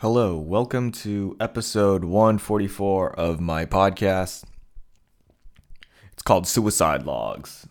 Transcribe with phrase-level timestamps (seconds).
[0.00, 4.44] Hello, welcome to episode 144 of my podcast.
[6.14, 7.66] It's called Suicide Logs.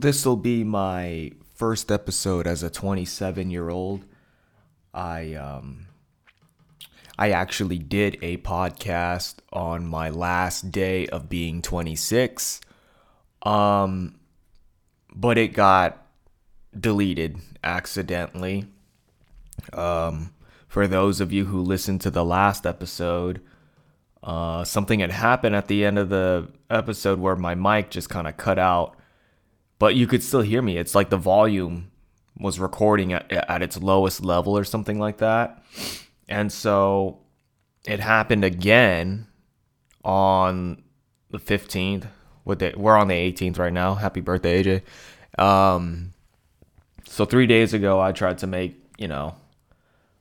[0.00, 4.04] This will be my first episode as a 27 year old.
[4.92, 5.86] I, um,
[7.18, 12.60] I actually did a podcast on my last day of being 26.
[13.42, 14.18] Um,
[15.14, 16.06] but it got
[16.78, 18.66] deleted accidentally.
[19.72, 20.32] Um,
[20.68, 23.40] for those of you who listened to the last episode,
[24.22, 28.28] uh, something had happened at the end of the episode where my mic just kind
[28.28, 28.96] of cut out,
[29.80, 30.76] but you could still hear me.
[30.76, 31.90] It's like the volume
[32.38, 35.64] was recording at, at its lowest level or something like that.
[36.28, 37.18] And so
[37.86, 39.26] it happened again
[40.04, 40.84] on
[41.30, 42.04] the 15th.
[42.44, 42.74] What day?
[42.76, 43.94] We're on the 18th right now.
[43.94, 45.42] Happy birthday, AJ.
[45.42, 46.12] Um,
[47.04, 49.34] so three days ago, I tried to make, you know,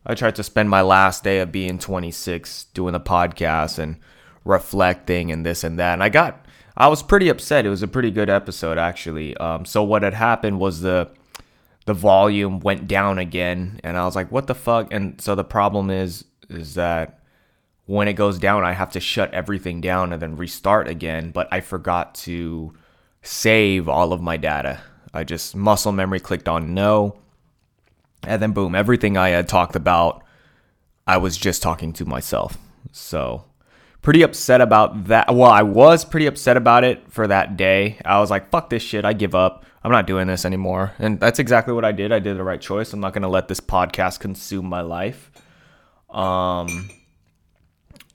[0.06, 3.98] I tried to spend my last day of being 26 doing the podcast and
[4.46, 5.94] reflecting and this and that.
[5.94, 6.46] And I got,
[6.80, 7.66] I was pretty upset.
[7.66, 9.36] It was a pretty good episode actually.
[9.38, 11.10] Um, so what had happened was the
[11.86, 14.94] the volume went down again, and I was like, what the fuck?
[14.94, 17.20] And so the problem is, is that
[17.86, 21.32] when it goes down, I have to shut everything down and then restart again.
[21.32, 22.76] But I forgot to
[23.24, 24.82] save all of my data.
[25.14, 27.20] I just muscle memory clicked on no
[28.24, 30.24] and then boom, everything I had talked about,
[31.08, 32.58] I was just talking to myself.
[32.92, 33.46] So,
[34.02, 35.34] pretty upset about that.
[35.34, 37.98] Well, I was pretty upset about it for that day.
[38.06, 39.06] I was like, fuck this shit.
[39.06, 39.66] I give up.
[39.84, 40.94] I'm not doing this anymore.
[41.00, 42.12] And that's exactly what I did.
[42.12, 42.92] I did the right choice.
[42.94, 45.32] I'm not going to let this podcast consume my life.
[46.10, 46.90] Um,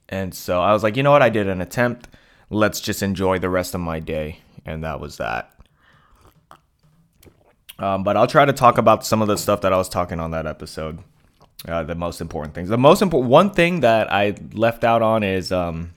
[0.08, 1.22] and so I was like, you know what?
[1.22, 2.08] I did an attempt.
[2.50, 4.40] Let's just enjoy the rest of my day.
[4.66, 5.50] And that was that.
[7.78, 10.20] Um, but I'll try to talk about some of the stuff that I was talking
[10.20, 11.00] on that episode.
[11.66, 12.68] Uh, the most important things.
[12.68, 15.94] The most important one thing that I left out on is um,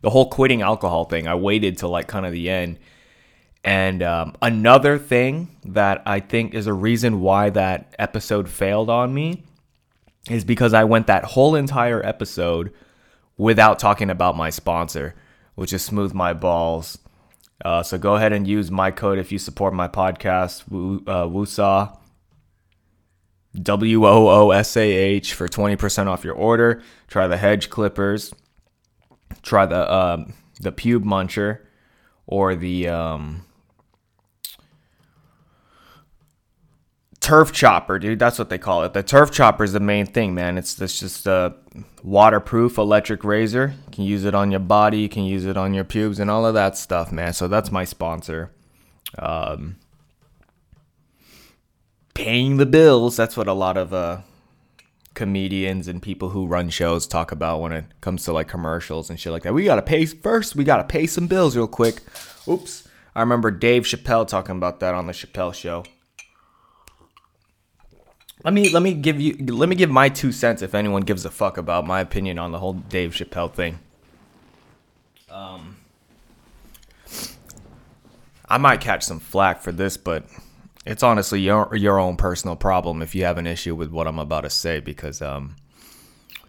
[0.00, 1.28] the whole quitting alcohol thing.
[1.28, 2.78] I waited till like kind of the end.
[3.62, 9.12] And um, another thing that I think is a reason why that episode failed on
[9.12, 9.42] me
[10.30, 12.72] is because I went that whole entire episode
[13.36, 15.14] without talking about my sponsor,
[15.56, 16.98] which is Smooth My Balls.
[17.62, 21.24] Uh, so go ahead and use my code if you support my podcast, Woo, uh,
[21.24, 21.98] Woosah,
[23.60, 26.82] W O O S A H, for 20% off your order.
[27.08, 28.32] Try the Hedge Clippers,
[29.42, 31.60] try the um, the Pube Muncher,
[32.26, 33.44] or the um,
[37.20, 38.18] turf chopper, dude.
[38.18, 38.92] That's what they call it.
[38.92, 40.58] The turf chopper is the main thing, man.
[40.58, 41.54] It's, it's just a
[42.02, 43.74] waterproof electric razor.
[43.86, 46.30] You can use it on your body, you can use it on your pubes, and
[46.30, 47.32] all of that stuff, man.
[47.32, 48.52] So that's my sponsor.
[49.18, 49.76] Um,
[52.24, 53.16] paying the bills.
[53.16, 54.20] That's what a lot of uh,
[55.14, 59.18] comedians and people who run shows talk about when it comes to like commercials and
[59.18, 59.54] shit like that.
[59.54, 60.54] We gotta pay first.
[60.54, 62.00] We gotta pay some bills real quick.
[62.46, 62.88] Oops.
[63.14, 65.84] I remember Dave Chappelle talking about that on the Chappelle show.
[68.44, 71.24] Let me let me give you let me give my two cents if anyone gives
[71.24, 73.78] a fuck about my opinion on the whole Dave Chappelle thing.
[75.30, 75.76] Um,
[78.48, 80.24] I might catch some flack for this, but
[80.90, 84.18] it's honestly your your own personal problem if you have an issue with what I'm
[84.18, 85.56] about to say because um,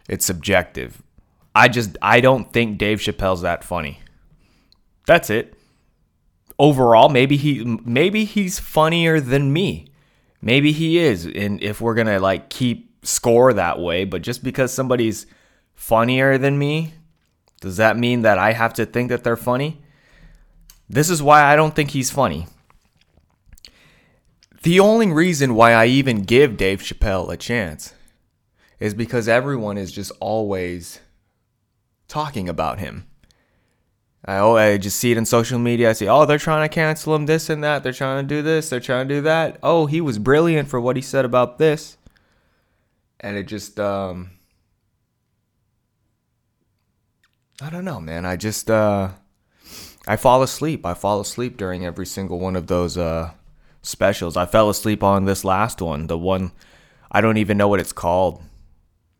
[0.09, 1.01] it's subjective.
[1.53, 3.99] I just I don't think Dave Chappelle's that funny.
[5.05, 5.55] That's it.
[6.59, 9.91] Overall, maybe he maybe he's funnier than me
[10.41, 14.73] maybe he is and if we're gonna like keep score that way but just because
[14.73, 15.25] somebody's
[15.73, 16.93] funnier than me
[17.61, 19.81] does that mean that i have to think that they're funny
[20.89, 22.47] this is why i don't think he's funny
[24.63, 27.93] the only reason why i even give dave chappelle a chance
[28.79, 30.99] is because everyone is just always
[32.07, 33.05] talking about him
[34.23, 35.89] I oh I just see it in social media.
[35.89, 37.83] I see oh they're trying to cancel him this and that.
[37.83, 38.69] They're trying to do this.
[38.69, 39.57] They're trying to do that.
[39.63, 41.97] Oh he was brilliant for what he said about this.
[43.19, 44.31] And it just um
[47.61, 48.25] I don't know, man.
[48.25, 49.09] I just uh
[50.07, 50.85] I fall asleep.
[50.85, 53.31] I fall asleep during every single one of those uh
[53.81, 54.37] specials.
[54.37, 56.51] I fell asleep on this last one, the one
[57.11, 58.41] I don't even know what it's called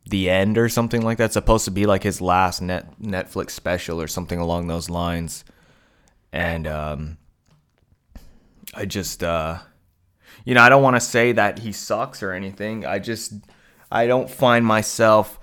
[0.06, 1.26] the end or something like that.
[1.26, 5.44] It's supposed to be like his last net Netflix special or something along those lines.
[6.32, 7.18] And um,
[8.74, 9.60] I just, uh,
[10.46, 12.86] you know, I don't want to say that he sucks or anything.
[12.86, 13.34] I just,
[13.92, 15.40] I don't find myself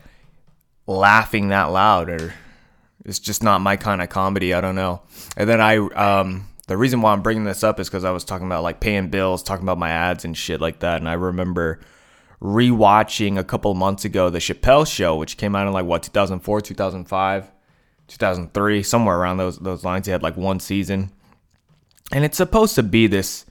[0.86, 2.32] laughing that loud or
[3.04, 4.54] it's just not my kind of comedy.
[4.54, 5.02] I don't know.
[5.36, 8.24] And then I, um, the reason why I'm bringing this up is because I was
[8.24, 11.00] talking about like paying bills, talking about my ads and shit like that.
[11.00, 11.80] And I remember
[12.42, 16.60] rewatching a couple months ago the Chappelle Show, which came out in like what 2004,
[16.60, 17.50] 2005,
[18.06, 20.06] 2003, somewhere around those those lines.
[20.06, 21.10] He had like one season,
[22.12, 23.46] and it's supposed to be this,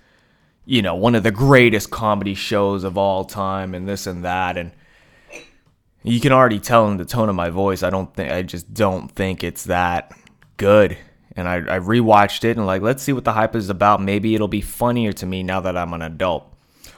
[0.66, 4.58] you know, one of the greatest comedy shows of all time, and this and that,
[4.58, 4.72] and
[6.04, 7.81] you can already tell in the tone of my voice.
[7.81, 10.12] I don't think I just don't think it's that
[10.58, 11.00] good.
[11.38, 14.01] And I, I rewatched it and like, let's see what the hype is about.
[14.01, 16.51] Maybe it'll be funnier to me now that I'm an adult.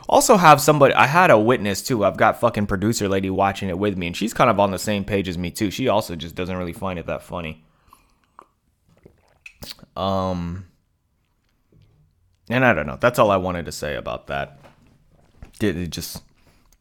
[0.07, 2.03] Also have somebody I had a witness too.
[2.03, 4.80] I've got fucking producer lady watching it with me and she's kind of on the
[4.80, 5.69] same page as me too.
[5.69, 7.63] She also just doesn't really find it that funny.
[9.95, 10.65] Um
[12.50, 12.97] and I don't know.
[13.00, 14.59] That's all I wanted to say about that.
[15.59, 16.24] Did it just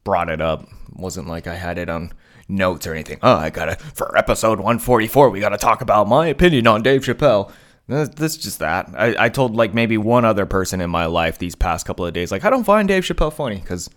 [0.04, 0.66] brought it up.
[0.94, 2.14] Wasn't like I had it on
[2.48, 3.18] notes or anything.
[3.22, 7.50] Oh, I gotta for episode 144, we gotta talk about my opinion on Dave Chappelle.
[7.88, 8.90] That's just that.
[8.96, 12.12] I, I told like maybe one other person in my life these past couple of
[12.12, 13.88] days, like, I don't find Dave Chappelle funny because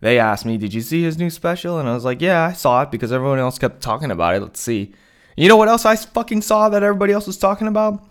[0.00, 1.78] they asked me, Did you see his new special?
[1.78, 4.40] And I was like, Yeah, I saw it because everyone else kept talking about it.
[4.40, 4.94] Let's see.
[5.36, 8.02] You know what else I fucking saw that everybody else was talking about?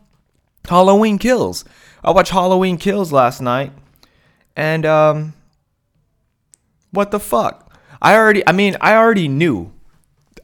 [0.67, 1.65] Halloween Kills.
[2.03, 3.71] I watched Halloween Kills last night.
[4.55, 5.33] And, um,
[6.91, 7.75] what the fuck?
[8.01, 9.72] I already, I mean, I already knew.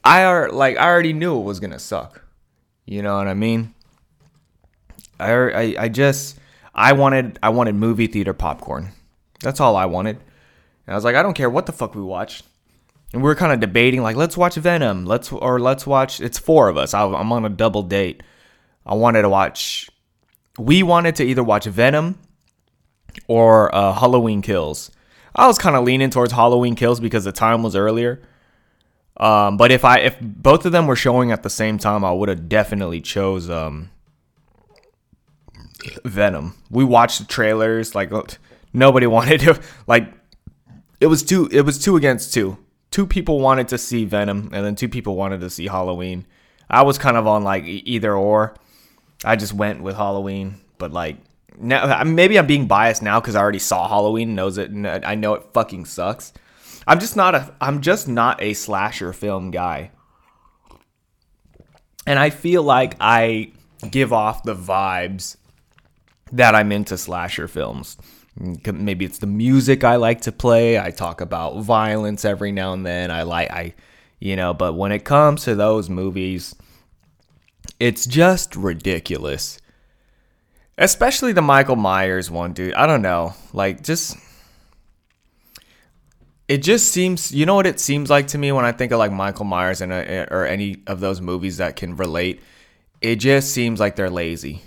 [0.04, 2.24] I are like, I already knew it was gonna suck.
[2.86, 3.74] You know what I mean?
[5.18, 6.38] I, I, I just
[6.74, 8.90] I wanted I wanted movie theater popcorn.
[9.42, 10.16] That's all I wanted.
[10.86, 12.44] And I was like, I don't care what the fuck we watched.
[13.12, 15.04] And we were kind of debating, like, let's watch Venom.
[15.04, 16.20] Let's or let's watch.
[16.20, 16.94] It's four of us.
[16.94, 18.22] I, I'm on a double date.
[18.86, 19.90] I wanted to watch.
[20.58, 22.18] We wanted to either watch Venom
[23.26, 24.90] or uh, Halloween Kills.
[25.34, 28.22] I was kind of leaning towards Halloween Kills because the time was earlier.
[29.20, 32.10] Um, but if I if both of them were showing at the same time, I
[32.10, 33.90] would have definitely chose um,
[36.04, 36.54] Venom.
[36.70, 37.94] We watched the trailers.
[37.94, 38.10] Like
[38.72, 39.60] nobody wanted to.
[39.86, 40.10] Like
[41.00, 41.50] it was two.
[41.52, 42.56] It was two against two.
[42.90, 46.26] Two people wanted to see Venom, and then two people wanted to see Halloween.
[46.70, 48.54] I was kind of on like either or.
[49.22, 51.18] I just went with Halloween, but like
[51.58, 54.34] now maybe I'm being biased now because I already saw Halloween.
[54.34, 54.70] Knows it.
[54.70, 56.32] And I know it fucking sucks.
[56.86, 57.54] I'm just not a.
[57.60, 59.90] I'm just not a slasher film guy.
[62.06, 63.52] And I feel like I
[63.90, 65.36] give off the vibes
[66.32, 67.96] that I'm into slasher films.
[68.38, 70.78] Mm, maybe it's the music I like to play.
[70.78, 73.10] I talk about violence every now and then.
[73.10, 73.74] I like I
[74.18, 76.54] you know, but when it comes to those movies,
[77.78, 79.58] it's just ridiculous.
[80.76, 82.74] Especially the Michael Myers one, dude.
[82.74, 83.34] I don't know.
[83.52, 84.16] Like just
[86.50, 88.98] it just seems you know what it seems like to me when I think of
[88.98, 92.40] like Michael Myers and uh, uh, or any of those movies that can relate.
[93.00, 94.60] It just seems like they're lazy.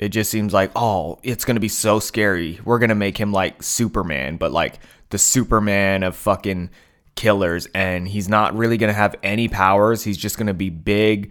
[0.00, 2.58] It just seems like oh it's gonna be so scary.
[2.64, 4.80] We're gonna make him like superman but like
[5.10, 6.70] the superman of fucking
[7.14, 10.02] killers and he's not really gonna have any powers.
[10.02, 11.30] He's just gonna be big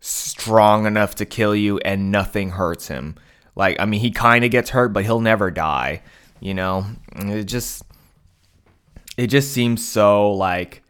[0.00, 3.16] strong enough to kill you and nothing hurts him.
[3.54, 6.00] Like i mean he kind of gets hurt but he'll never die
[6.40, 6.84] you know?
[7.16, 7.82] It just
[9.16, 10.82] it just seems so like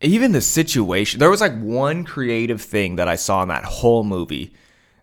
[0.00, 4.04] even the situation there was like one creative thing that i saw in that whole
[4.04, 4.52] movie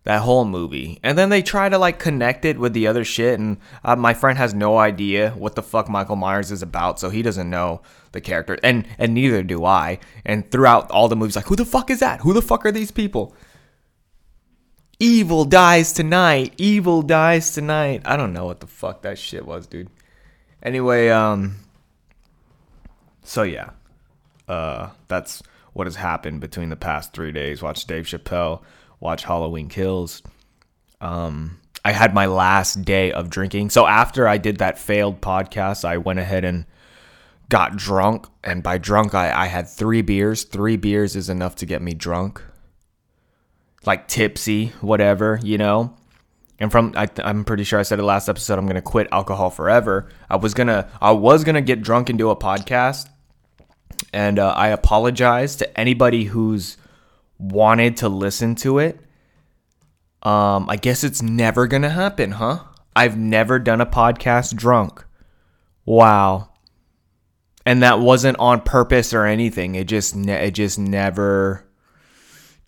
[0.03, 0.99] that whole movie.
[1.03, 3.39] And then they try to like connect it with the other shit.
[3.39, 7.09] And uh, my friend has no idea what the fuck Michael Myers is about, so
[7.09, 9.99] he doesn't know the character, and and neither do I.
[10.25, 12.21] And throughout all the movies, like, who the fuck is that?
[12.21, 13.35] Who the fuck are these people?
[14.99, 16.53] Evil dies tonight.
[16.57, 18.01] Evil dies tonight.
[18.03, 19.89] I don't know what the fuck that shit was, dude.
[20.63, 21.55] Anyway, um,
[23.23, 23.69] so yeah,
[24.47, 25.41] uh, that's
[25.73, 27.61] what has happened between the past three days.
[27.61, 28.61] Watch Dave Chappelle
[28.99, 30.21] watch Halloween Kills.
[31.01, 33.69] Um, I had my last day of drinking.
[33.69, 36.65] So after I did that failed podcast, I went ahead and
[37.47, 38.27] got drunk.
[38.43, 40.43] And by drunk, I, I had three beers.
[40.43, 42.41] Three beers is enough to get me drunk.
[43.85, 45.95] like tipsy, whatever, you know.
[46.59, 48.59] And from I, I'm pretty sure I said it last episode.
[48.59, 50.09] I'm gonna quit alcohol forever.
[50.29, 53.07] I was gonna I was gonna get drunk and do a podcast,
[54.11, 56.77] and uh, I apologize to anybody who's
[57.37, 58.99] wanted to listen to it.
[60.21, 62.59] Um, I guess it's never gonna happen, huh?
[62.93, 65.05] I've never done a podcast drunk.
[65.85, 66.49] Wow.
[67.65, 69.75] And that wasn't on purpose or anything.
[69.75, 71.65] It just ne- it just never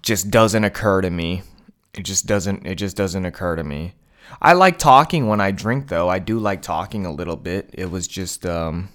[0.02, 1.42] just doesn't occur to me.
[1.94, 3.96] It just doesn't it just doesn't occur to me.
[4.42, 6.10] I like talking when I drink though.
[6.10, 7.70] I do like talking a little bit.
[7.74, 8.90] It was just um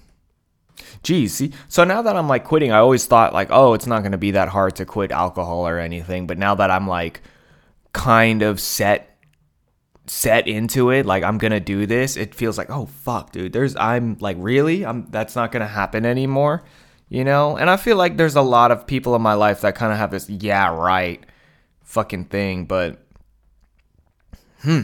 [1.03, 4.03] Geez, see, so now that I'm like quitting, I always thought like, oh, it's not
[4.03, 6.27] gonna be that hard to quit alcohol or anything.
[6.27, 7.21] But now that I'm like
[7.93, 9.17] kind of set
[10.07, 13.53] set into it, like I'm gonna do this, it feels like, oh fuck, dude.
[13.53, 14.85] There's I'm like really?
[14.85, 16.63] I'm that's not gonna happen anymore.
[17.09, 17.57] You know?
[17.57, 19.97] And I feel like there's a lot of people in my life that kind of
[19.97, 21.25] have this, yeah, right,
[21.87, 22.99] fucking thing, but
[24.61, 24.81] hmm.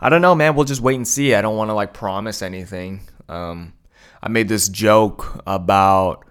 [0.00, 0.54] I don't know, man.
[0.54, 1.34] We'll just wait and see.
[1.34, 3.08] I don't want to like promise anything.
[3.28, 3.72] Um
[4.22, 6.26] I made this joke about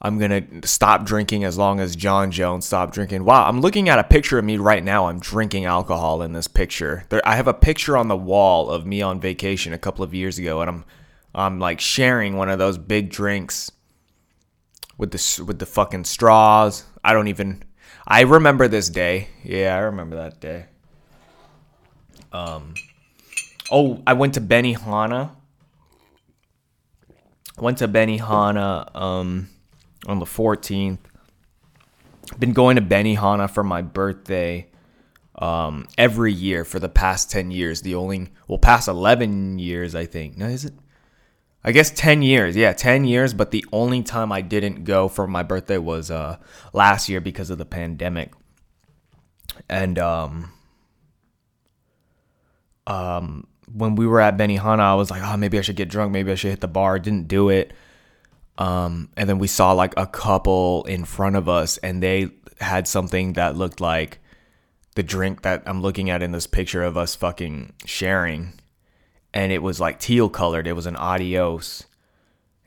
[0.00, 3.24] I'm gonna stop drinking as long as Jon Jones stopped drinking.
[3.24, 5.06] Wow, I'm looking at a picture of me right now.
[5.06, 7.04] I'm drinking alcohol in this picture.
[7.08, 10.14] There, I have a picture on the wall of me on vacation a couple of
[10.14, 10.84] years ago, and I'm
[11.34, 13.70] I'm like sharing one of those big drinks
[14.98, 16.84] with the with the fucking straws.
[17.04, 17.62] I don't even.
[18.06, 19.28] I remember this day.
[19.44, 20.66] Yeah, I remember that day.
[22.32, 22.74] Um.
[23.70, 25.30] Oh, I went to Benihana
[27.62, 29.48] went to Benihana um,
[30.06, 30.98] on the 14th.
[32.38, 34.68] Been going to Benihana for my birthday
[35.36, 37.82] um, every year for the past 10 years.
[37.82, 40.36] The only, well, past 11 years, I think.
[40.36, 40.74] No, is it?
[41.64, 42.56] I guess 10 years.
[42.56, 43.34] Yeah, 10 years.
[43.34, 46.36] But the only time I didn't go for my birthday was uh,
[46.72, 48.32] last year because of the pandemic.
[49.68, 50.52] And um,
[52.86, 56.12] um, when we were at Benihana, I was like, oh, maybe I should get drunk.
[56.12, 56.98] Maybe I should hit the bar.
[56.98, 57.72] Didn't do it.
[58.58, 62.86] Um, and then we saw like a couple in front of us, and they had
[62.86, 64.18] something that looked like
[64.94, 68.52] the drink that I'm looking at in this picture of us fucking sharing.
[69.34, 70.66] And it was like teal colored.
[70.66, 71.84] It was an adios.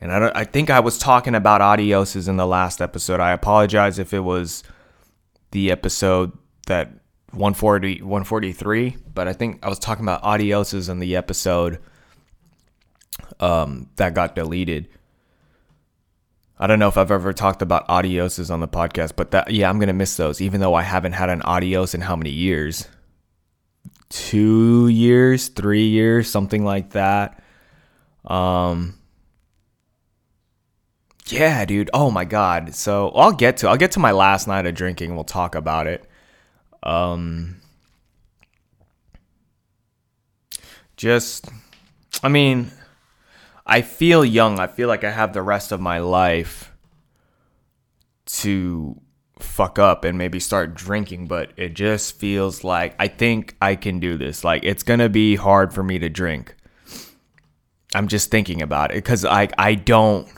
[0.00, 3.20] And I, I think I was talking about adioses in the last episode.
[3.20, 4.62] I apologize if it was
[5.52, 6.32] the episode
[6.66, 6.90] that
[7.30, 11.78] 140 143 but i think i was talking about adioses in the episode
[13.40, 14.88] um, that got deleted
[16.58, 19.68] i don't know if i've ever talked about adioses on the podcast but that yeah
[19.68, 22.88] i'm gonna miss those even though i haven't had an adios in how many years
[24.08, 27.42] two years three years something like that.
[28.24, 28.94] Um
[31.26, 31.90] yeah dude.
[31.92, 32.74] Oh my god.
[32.74, 35.14] So i'll get to i'll get to my last night of drinking.
[35.14, 36.08] We'll talk about it.
[36.86, 37.60] Um,
[40.96, 41.48] just,
[42.22, 42.70] I mean,
[43.66, 44.60] I feel young.
[44.60, 46.72] I feel like I have the rest of my life
[48.26, 49.00] to
[49.38, 54.00] fuck up and maybe start drinking, but it just feels like I think I can
[54.00, 54.44] do this.
[54.44, 56.54] Like it's going to be hard for me to drink.
[57.94, 60.28] I'm just thinking about it cuz I I don't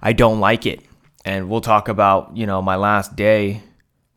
[0.00, 0.80] I don't like it.
[1.24, 3.62] And we'll talk about, you know, my last day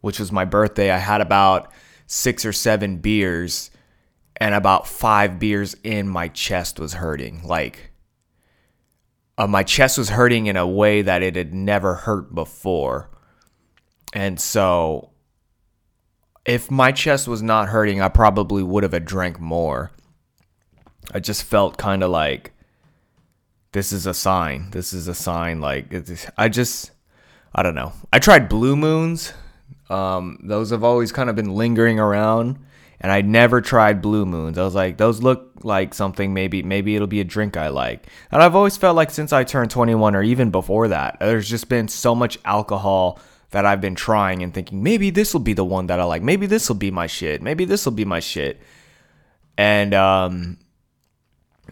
[0.06, 1.72] which was my birthday, I had about
[2.06, 3.72] six or seven beers,
[4.38, 7.42] and about five beers in, my chest was hurting.
[7.44, 7.90] Like,
[9.36, 13.10] uh, my chest was hurting in a way that it had never hurt before.
[14.16, 15.12] And so,
[16.46, 19.92] if my chest was not hurting, I probably would have drank more.
[21.14, 22.54] I just felt kind of like
[23.74, 24.72] this is a sign.
[24.72, 25.62] This is a sign.
[25.62, 25.94] Like,
[26.38, 26.90] I just,
[27.54, 27.94] I don't know.
[28.12, 29.34] I tried Blue Moons
[29.90, 32.58] um, those have always kind of been lingering around,
[33.00, 34.58] and I never tried Blue Moons.
[34.58, 38.08] I was like, those look like something maybe maybe it'll be a drink I like.
[38.32, 41.70] And I've always felt like since I turned 21 or even before that, there's just
[41.70, 43.20] been so much alcohol
[43.56, 46.22] that I've been trying and thinking maybe this will be the one that I like.
[46.22, 47.42] Maybe this will be my shit.
[47.42, 48.62] Maybe this will be my shit.
[49.58, 50.58] And um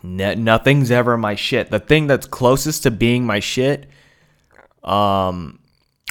[0.01, 1.71] nothing's ever my shit.
[1.71, 3.89] The thing that's closest to being my shit
[4.81, 5.59] um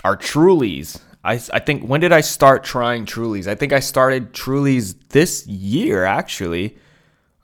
[0.04, 1.00] are Trulies.
[1.24, 3.46] I, I think when did I start trying Trulies?
[3.46, 6.76] I think I started Trulies this year actually.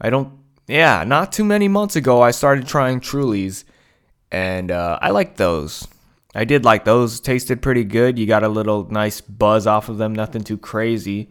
[0.02, 0.35] I don't
[0.66, 3.64] yeah, not too many months ago I started trying Trulies
[4.30, 5.88] and uh, I like those.
[6.38, 7.18] I did like those.
[7.18, 8.16] Tasted pretty good.
[8.16, 10.14] You got a little nice buzz off of them.
[10.14, 11.30] Nothing too crazy.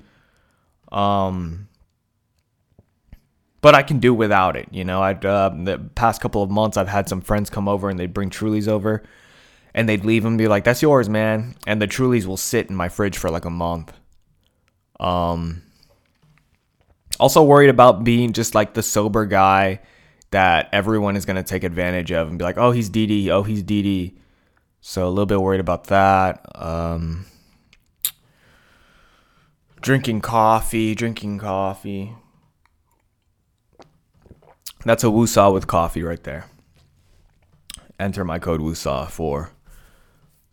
[0.92, 1.70] Um,
[3.62, 4.68] but I can do without it.
[4.70, 7.90] You know, I've uh, the past couple of months I've had some friends come over
[7.90, 9.02] and they'd bring Trulies over,
[9.74, 12.76] and they'd leave them be like, "That's yours, man." And the Trulies will sit in
[12.76, 13.94] my fridge for like a month.
[15.00, 15.62] Um.
[17.18, 19.80] Also worried about being just like the sober guy
[20.32, 23.30] that everyone is gonna take advantage of and be like, "Oh, he's DD.
[23.30, 24.18] Oh, he's DD."
[24.82, 26.46] So a little bit worried about that.
[26.56, 27.26] Um.
[29.82, 32.16] Drinking coffee, drinking coffee.
[34.84, 36.46] That's a woosah with coffee right there.
[38.00, 39.52] Enter my code woosah for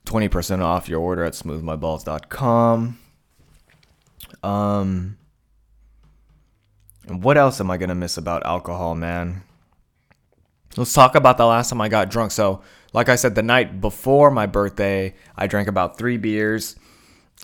[0.07, 2.99] 20% off your order at smoothmyballs.com.
[4.43, 5.19] Um,
[7.07, 9.43] and what else am I going to miss about alcohol, man?
[10.77, 12.33] Let's talk about the last time I got drunk.
[12.33, 12.63] So,
[12.93, 16.77] like I said, the night before my birthday, I drank about three beers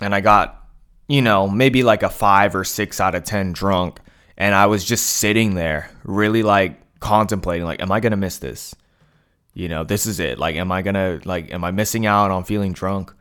[0.01, 0.67] and I got,
[1.09, 4.01] you know, maybe like a five or six out of 10 drunk.
[4.37, 8.39] And I was just sitting there, really like contemplating, like, am I going to miss
[8.39, 8.75] this?
[9.55, 10.39] You know, this is it.
[10.39, 13.13] Like, am I going to, like, am I missing out on feeling drunk?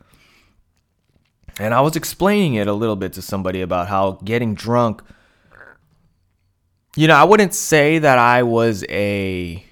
[1.59, 5.01] And I was explaining it a little bit to somebody about how getting drunk,
[6.95, 9.63] you know, I wouldn't say that I was a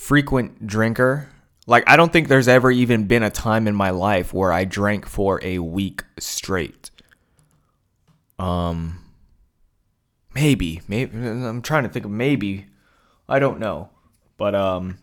[0.00, 1.28] frequent drinker.
[1.66, 4.64] Like, I don't think there's ever even been a time in my life where I
[4.64, 6.90] drank for a week straight.
[8.38, 9.04] Um,
[10.34, 12.66] maybe, maybe I'm trying to think of maybe.
[13.28, 13.90] I don't know,
[14.38, 14.98] but um,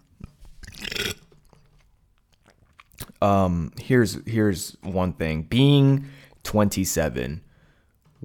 [3.22, 6.10] um, here's here's one thing: being
[6.44, 7.42] 27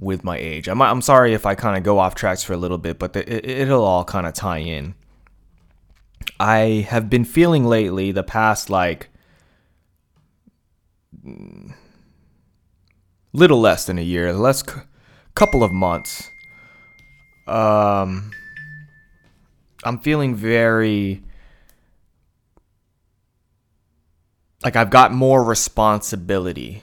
[0.00, 0.68] with my age.
[0.68, 3.12] I'm I'm sorry if I kind of go off tracks for a little bit, but
[3.12, 4.94] the, it, it'll all kind of tie in.
[6.42, 9.10] I have been feeling lately, the past like
[13.32, 14.80] little less than a year, less c-
[15.36, 16.28] couple of months.
[17.46, 18.32] Um,
[19.84, 21.22] I'm feeling very
[24.64, 26.82] like I've got more responsibility.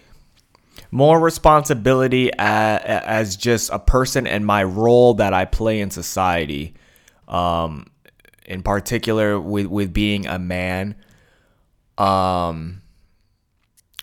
[0.89, 6.75] More responsibility as, as just a person and my role that I play in society.
[7.27, 7.88] Um,
[8.49, 10.95] in particular with with being a man
[11.97, 12.81] um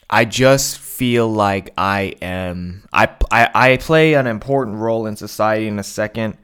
[0.09, 5.66] I just feel like I am I, I I play an important role in society
[5.66, 6.38] in a second.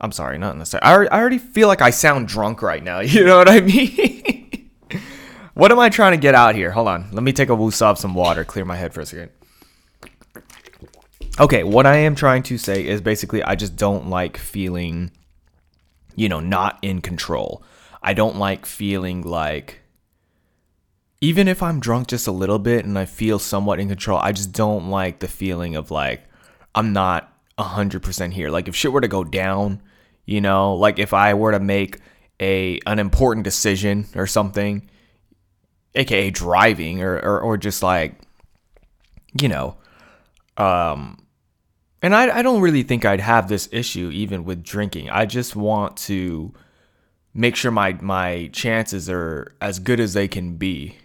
[0.00, 0.88] I'm sorry, not in a second.
[0.88, 3.00] I already, I already feel like I sound drunk right now.
[3.14, 4.70] You know what I mean?
[5.54, 6.70] what am I trying to get out here?
[6.70, 7.10] Hold on.
[7.12, 9.30] Let me take a woosah some water, clear my head for a second.
[11.38, 15.10] Okay, what I am trying to say is basically I just don't like feeling
[16.16, 17.62] you know, not in control.
[18.02, 19.80] I don't like feeling like
[21.20, 24.32] even if I'm drunk just a little bit and I feel somewhat in control, I
[24.32, 26.24] just don't like the feeling of like
[26.74, 28.50] I'm not 100% here.
[28.50, 29.82] Like if shit were to go down,
[30.26, 31.98] you know, like if I were to make
[32.40, 34.90] a an important decision or something,
[35.94, 38.16] aka driving or or, or just like
[39.40, 39.76] you know,
[40.56, 41.21] um
[42.02, 45.08] and I, I don't really think I'd have this issue even with drinking.
[45.08, 46.52] I just want to
[47.32, 50.96] make sure my my chances are as good as they can be.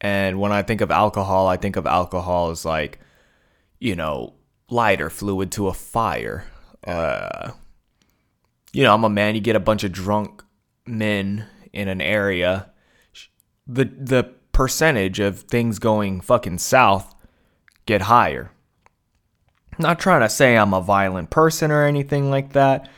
[0.00, 3.00] And when I think of alcohol, I think of alcohol as like,
[3.80, 4.34] you know,
[4.68, 6.44] lighter fluid to a fire.
[6.86, 7.52] Uh,
[8.72, 9.34] you know, I'm a man.
[9.34, 10.44] You get a bunch of drunk
[10.86, 12.70] men in an area,
[13.66, 17.14] the the percentage of things going fucking south
[17.86, 18.50] get higher.
[19.78, 22.88] Not trying to say I'm a violent person or anything like that.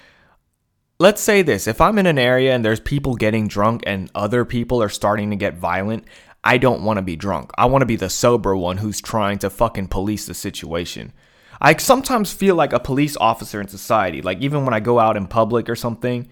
[0.98, 4.44] Let's say this if I'm in an area and there's people getting drunk and other
[4.44, 6.04] people are starting to get violent,
[6.42, 7.50] I don't want to be drunk.
[7.58, 11.12] I want to be the sober one who's trying to fucking police the situation.
[11.60, 14.22] I sometimes feel like a police officer in society.
[14.22, 16.28] Like, even when I go out in public or something,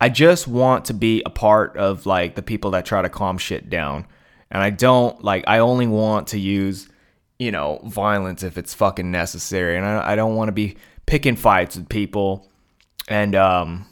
[0.00, 3.38] I just want to be a part of like the people that try to calm
[3.38, 4.06] shit down.
[4.50, 6.88] And I don't like, I only want to use
[7.38, 9.76] you know, violence if it's fucking necessary.
[9.76, 12.48] And I, I don't want to be picking fights with people.
[13.08, 13.86] And, um,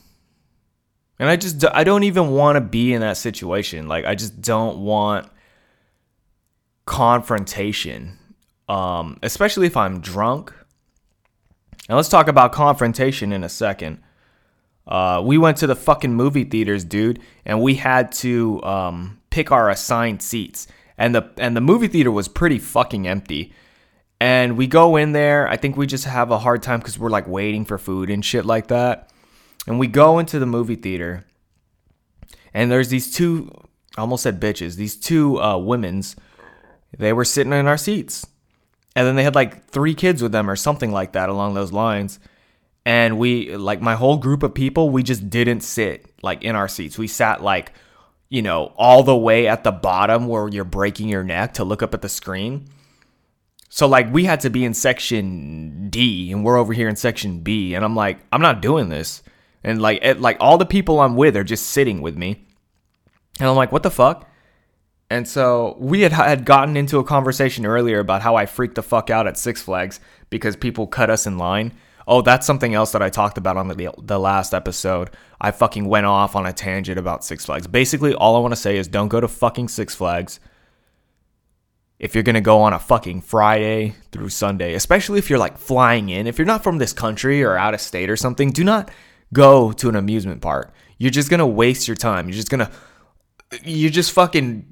[1.19, 3.89] and I just, I don't even want to be in that situation.
[3.89, 5.29] Like, I just don't want
[6.87, 8.19] confrontation,
[8.69, 10.53] um, especially if I'm drunk.
[11.89, 14.03] And let's talk about confrontation in a second.
[14.87, 19.53] Uh, we went to the fucking movie theaters, dude, and we had to um, pick
[19.53, 20.67] our assigned seats
[20.99, 23.53] and the and the movie theater was pretty fucking empty.
[24.21, 27.11] And we go in there, I think we just have a hard time cuz we're
[27.11, 29.11] like waiting for food and shit like that.
[29.67, 31.25] And we go into the movie theater.
[32.55, 33.51] And there's these two
[33.97, 36.17] I almost said bitches, these two uh women's
[36.97, 38.27] they were sitting in our seats.
[38.95, 41.73] And then they had like three kids with them or something like that along those
[41.73, 42.19] lines.
[42.85, 46.69] And we like my whole group of people, we just didn't sit like in our
[46.69, 46.99] seats.
[46.99, 47.73] We sat like
[48.33, 51.83] you know, all the way at the bottom where you're breaking your neck to look
[51.83, 52.67] up at the screen.
[53.69, 57.41] So like we had to be in section D and we're over here in section
[57.41, 59.23] B and I'm like I'm not doing this.
[59.63, 62.47] And like it, like all the people I'm with are just sitting with me.
[63.39, 64.27] And I'm like what the fuck?
[65.11, 68.83] And so we had had gotten into a conversation earlier about how I freaked the
[68.83, 71.73] fuck out at Six Flags because people cut us in line.
[72.07, 75.11] Oh, that's something else that I talked about on the the last episode.
[75.41, 77.67] I fucking went off on a tangent about Six Flags.
[77.67, 80.41] Basically, all I want to say is don't go to fucking Six Flags
[82.03, 85.57] if you're going to go on a fucking Friday through Sunday, especially if you're like
[85.57, 88.65] flying in, if you're not from this country or out of state or something, do
[88.65, 88.91] not
[89.33, 90.75] go to an amusement park.
[90.99, 92.29] You're just going to waste your time.
[92.29, 92.71] You're just going to
[93.65, 94.67] you're just fucking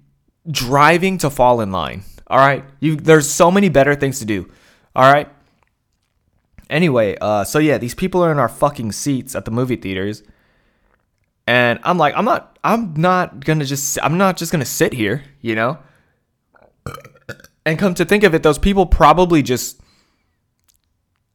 [0.50, 2.02] driving to fall in line.
[2.26, 2.64] All right?
[2.80, 4.50] You there's so many better things to do.
[4.96, 5.28] All right?
[6.70, 10.22] Anyway, uh so yeah, these people are in our fucking seats at the movie theaters.
[11.46, 15.24] And I'm like, I'm not I'm not to just I'm not just to sit here,
[15.40, 15.78] you know?
[17.66, 19.80] And come to think of it, those people probably just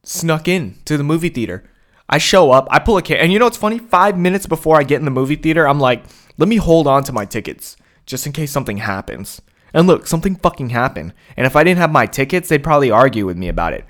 [0.02, 1.70] snuck in to the movie theater.
[2.08, 3.78] I show up, I pull a can, and you know what's funny?
[3.78, 6.04] Five minutes before I get in the movie theater, I'm like,
[6.38, 9.42] let me hold on to my tickets just in case something happens.
[9.74, 11.12] And look, something fucking happened.
[11.36, 13.84] And if I didn't have my tickets, they'd probably argue with me about it.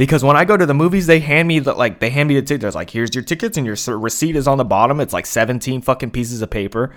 [0.00, 2.34] Because when I go to the movies, they hand me the like they hand me
[2.34, 2.62] the ticket.
[2.62, 4.98] There's like, here's your tickets, and your receipt is on the bottom.
[4.98, 6.94] It's like 17 fucking pieces of paper.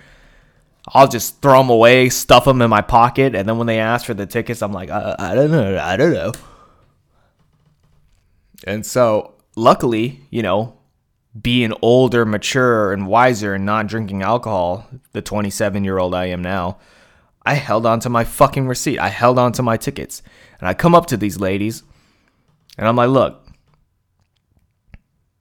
[0.88, 4.06] I'll just throw them away, stuff them in my pocket, and then when they ask
[4.06, 6.32] for the tickets, I'm like, I, I don't know, I don't know.
[8.66, 10.78] And so, luckily, you know,
[11.42, 16.42] being older, mature, and wiser, and not drinking alcohol, the 27 year old I am
[16.42, 16.78] now,
[17.46, 18.98] I held on to my fucking receipt.
[18.98, 20.24] I held on to my tickets.
[20.62, 21.84] And I come up to these ladies,
[22.78, 23.46] and I'm like, look,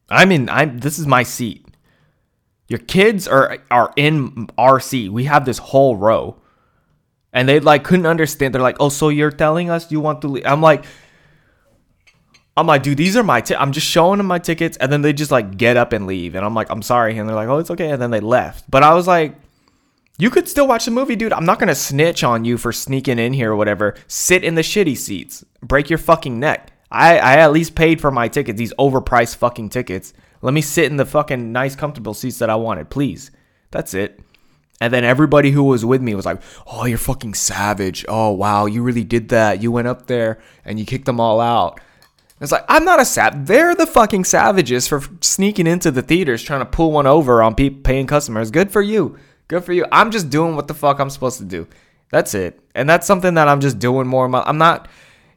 [0.08, 1.66] I'm in, I'm, this is my seat.
[2.68, 5.10] Your kids are are in our seat.
[5.10, 6.36] We have this whole row.
[7.32, 8.54] And they like couldn't understand.
[8.54, 10.84] They're like, "Oh, so you're telling us you want to leave?" I'm like
[12.56, 15.12] I'm like, "Dude, these are my I'm just showing them my tickets." And then they
[15.12, 16.34] just like get up and leave.
[16.34, 18.70] And I'm like, "I'm sorry." And they're like, "Oh, it's okay." And then they left.
[18.70, 19.34] But I was like,
[20.18, 21.32] you could still watch the movie, dude.
[21.32, 23.94] I'm not gonna snitch on you for sneaking in here or whatever.
[24.06, 25.44] Sit in the shitty seats.
[25.62, 26.71] Break your fucking neck.
[26.92, 30.12] I, I at least paid for my tickets, these overpriced fucking tickets.
[30.42, 33.30] Let me sit in the fucking nice, comfortable seats that I wanted, please.
[33.70, 34.20] That's it.
[34.80, 38.04] And then everybody who was with me was like, oh, you're fucking savage.
[38.08, 39.62] Oh, wow, you really did that.
[39.62, 41.80] You went up there and you kicked them all out.
[42.40, 43.46] It's like, I'm not a sav.
[43.46, 47.54] They're the fucking savages for sneaking into the theaters trying to pull one over on
[47.54, 48.50] pe- paying customers.
[48.50, 49.16] Good for you.
[49.46, 49.86] Good for you.
[49.92, 51.68] I'm just doing what the fuck I'm supposed to do.
[52.10, 52.60] That's it.
[52.74, 54.26] And that's something that I'm just doing more.
[54.34, 54.88] I'm not.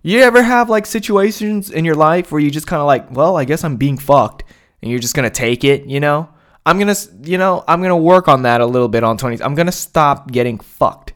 [0.06, 3.38] You ever have like situations in your life where you just kind of like, well,
[3.38, 4.44] I guess I'm being fucked
[4.84, 6.30] and you're just going to take it, you know?
[6.64, 9.18] I'm going to, you know, I'm going to work on that a little bit on
[9.18, 9.42] 20s.
[9.44, 11.14] I'm going to stop getting fucked,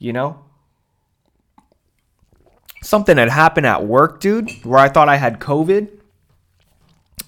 [0.00, 0.44] you know?
[2.82, 5.96] Something had happened at work, dude, where I thought I had COVID.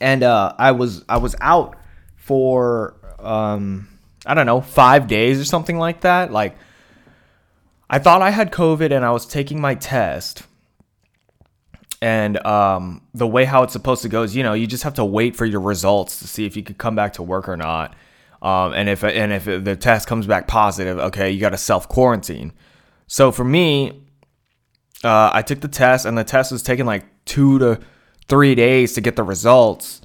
[0.00, 1.76] And uh, I was I was out
[2.16, 3.86] for um,
[4.26, 6.32] I don't know, 5 days or something like that.
[6.32, 6.56] Like
[7.88, 10.42] I thought I had COVID and I was taking my test
[12.02, 14.94] and um, the way how it's supposed to go is, you know, you just have
[14.94, 17.56] to wait for your results to see if you could come back to work or
[17.56, 17.94] not.
[18.42, 21.88] Um, and if and if the test comes back positive, okay, you got to self
[21.88, 22.52] quarantine.
[23.06, 24.02] So for me,
[25.02, 27.80] uh, I took the test, and the test was taking like two to
[28.28, 30.02] three days to get the results.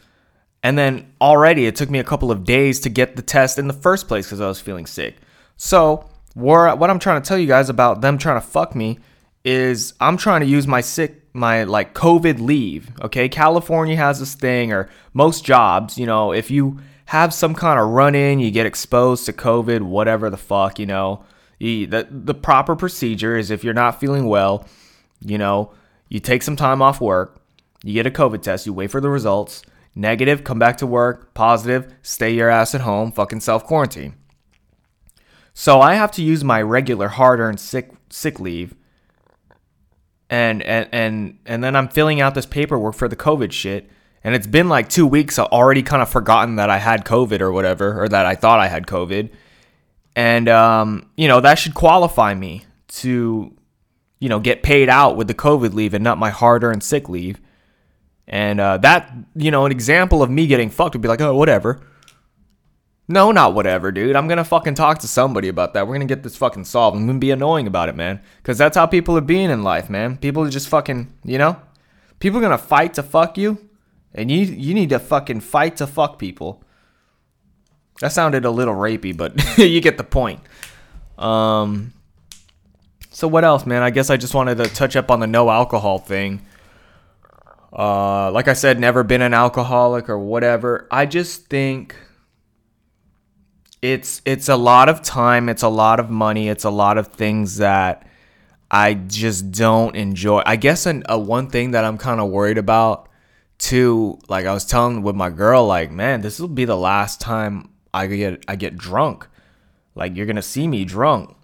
[0.64, 3.68] And then already it took me a couple of days to get the test in
[3.68, 5.18] the first place because I was feeling sick.
[5.58, 9.00] So what I'm trying to tell you guys about them trying to fuck me
[9.44, 12.90] is I'm trying to use my sick my like COVID leave.
[13.02, 17.80] Okay, California has this thing, or most jobs, you know, if you have some kind
[17.80, 21.24] of run in, you get exposed to COVID, whatever the fuck, you know,
[21.60, 24.68] you, the the proper procedure is if you're not feeling well,
[25.20, 25.74] you know,
[26.10, 27.42] you take some time off work,
[27.84, 29.62] you get a COVID test, you wait for the results,
[29.96, 34.16] negative, come back to work, positive, stay your ass at home, fucking self quarantine.
[35.54, 38.76] So I have to use my regular hard earned sick sick leave
[40.32, 43.92] and and and and then I'm filling out this paperwork for the COVID shit.
[44.24, 45.38] And it's been like two weeks.
[45.38, 48.60] I've already kind of forgotten that I had COVID or whatever, or that I thought
[48.60, 49.30] I had COVID.
[50.16, 53.54] And um, you know that should qualify me to,
[54.20, 57.40] you know, get paid out with the COVID leave and not my hard-earned sick leave.
[58.28, 61.36] And uh, that, you know, an example of me getting fucked would be like, oh,
[61.36, 61.82] whatever.
[63.12, 64.16] No, not whatever, dude.
[64.16, 65.88] I'm gonna fucking talk to somebody about that.
[65.88, 66.98] We're gonna get this fucking solved.
[66.98, 68.22] I'm gonna be annoying about it, man.
[68.44, 70.18] Cause that's how people are being in life, man.
[70.18, 71.58] People are just fucking, you know?
[72.20, 73.70] People are gonna fight to fuck you.
[74.14, 76.64] And you you need to fucking fight to fuck people.
[78.00, 80.40] That sounded a little rapey, but you get the point.
[81.18, 81.94] Um,
[83.10, 83.84] so what else, man?
[83.84, 86.46] I guess I just wanted to touch up on the no alcohol thing.
[87.72, 90.88] Uh, like I said, never been an alcoholic or whatever.
[90.92, 91.96] I just think
[93.82, 97.08] it's it's a lot of time, it's a lot of money, it's a lot of
[97.08, 98.08] things that
[98.70, 100.44] I just don't enjoy.
[100.46, 103.10] I guess an, a one thing that I'm kind of worried about
[103.58, 107.20] too, like I was telling with my girl, like man, this will be the last
[107.20, 109.28] time I get I get drunk.
[109.96, 111.36] Like you're gonna see me drunk,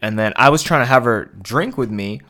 [0.00, 2.20] and then I was trying to have her drink with me,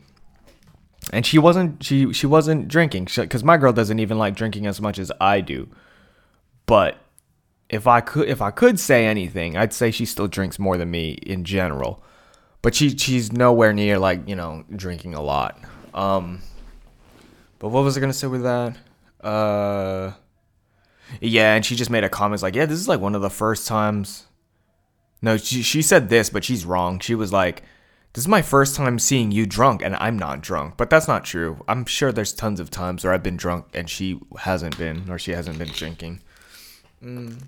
[1.13, 4.81] and she wasn't she she wasn't drinking because my girl doesn't even like drinking as
[4.81, 5.69] much as I do.
[6.65, 6.97] But
[7.71, 10.91] if I could if I could say anything, I'd say she still drinks more than
[10.91, 12.03] me in general.
[12.61, 15.57] But she she's nowhere near like you know drinking a lot.
[15.93, 16.41] Um,
[17.57, 18.77] but what was I gonna say with that?
[19.25, 20.13] Uh,
[21.21, 23.29] yeah, and she just made a comment like, yeah, this is like one of the
[23.29, 24.27] first times.
[25.21, 26.99] No, she she said this, but she's wrong.
[26.99, 27.63] She was like,
[28.13, 30.75] this is my first time seeing you drunk, and I'm not drunk.
[30.75, 31.63] But that's not true.
[31.69, 35.17] I'm sure there's tons of times where I've been drunk and she hasn't been, or
[35.17, 36.21] she hasn't been drinking.
[37.03, 37.41] Mm.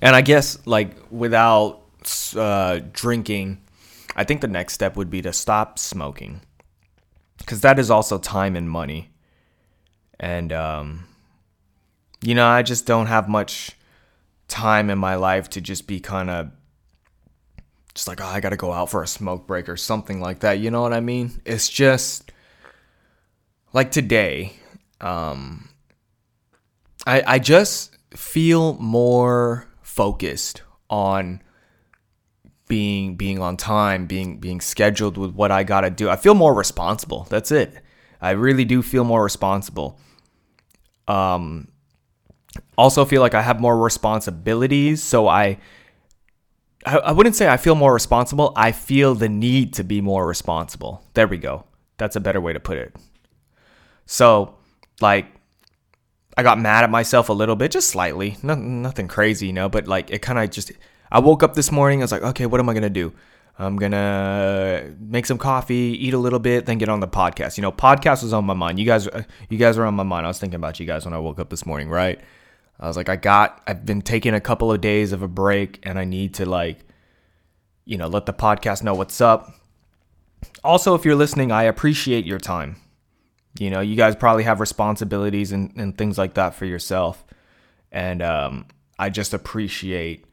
[0.00, 1.82] And I guess like without
[2.36, 3.60] uh, drinking,
[4.16, 6.40] I think the next step would be to stop smoking,
[7.38, 9.10] because that is also time and money.
[10.18, 11.04] And um,
[12.20, 13.72] you know, I just don't have much
[14.48, 16.50] time in my life to just be kind of
[17.94, 20.40] just like, oh, I got to go out for a smoke break or something like
[20.40, 20.58] that.
[20.58, 21.40] You know what I mean?
[21.44, 22.32] It's just
[23.72, 24.54] like today.
[25.00, 25.68] Um,
[27.06, 29.67] I I just feel more
[29.98, 31.42] focused on
[32.68, 36.08] being being on time, being being scheduled with what I got to do.
[36.08, 37.26] I feel more responsible.
[37.30, 37.74] That's it.
[38.20, 39.98] I really do feel more responsible.
[41.08, 41.66] Um
[42.76, 45.58] also feel like I have more responsibilities, so I
[46.86, 48.52] I, I wouldn't say I feel more responsible.
[48.54, 51.02] I feel the need to be more responsible.
[51.14, 51.64] There we go.
[51.96, 52.94] That's a better way to put it.
[54.06, 54.54] So,
[55.00, 55.26] like
[56.38, 59.68] I got mad at myself a little bit, just slightly, no, nothing crazy, you know,
[59.68, 60.70] but like it kind of just.
[61.10, 62.00] I woke up this morning.
[62.00, 63.12] I was like, okay, what am I gonna do?
[63.58, 67.58] I'm gonna make some coffee, eat a little bit, then get on the podcast.
[67.58, 68.78] You know, podcast was on my mind.
[68.78, 70.26] You guys, uh, you guys were on my mind.
[70.26, 72.20] I was thinking about you guys when I woke up this morning, right?
[72.78, 75.80] I was like, I got, I've been taking a couple of days of a break,
[75.82, 76.84] and I need to like,
[77.84, 79.52] you know, let the podcast know what's up.
[80.62, 82.76] Also, if you're listening, I appreciate your time.
[83.58, 87.24] You know, you guys probably have responsibilities and, and things like that for yourself.
[87.90, 88.66] And um,
[88.98, 90.24] I just appreciate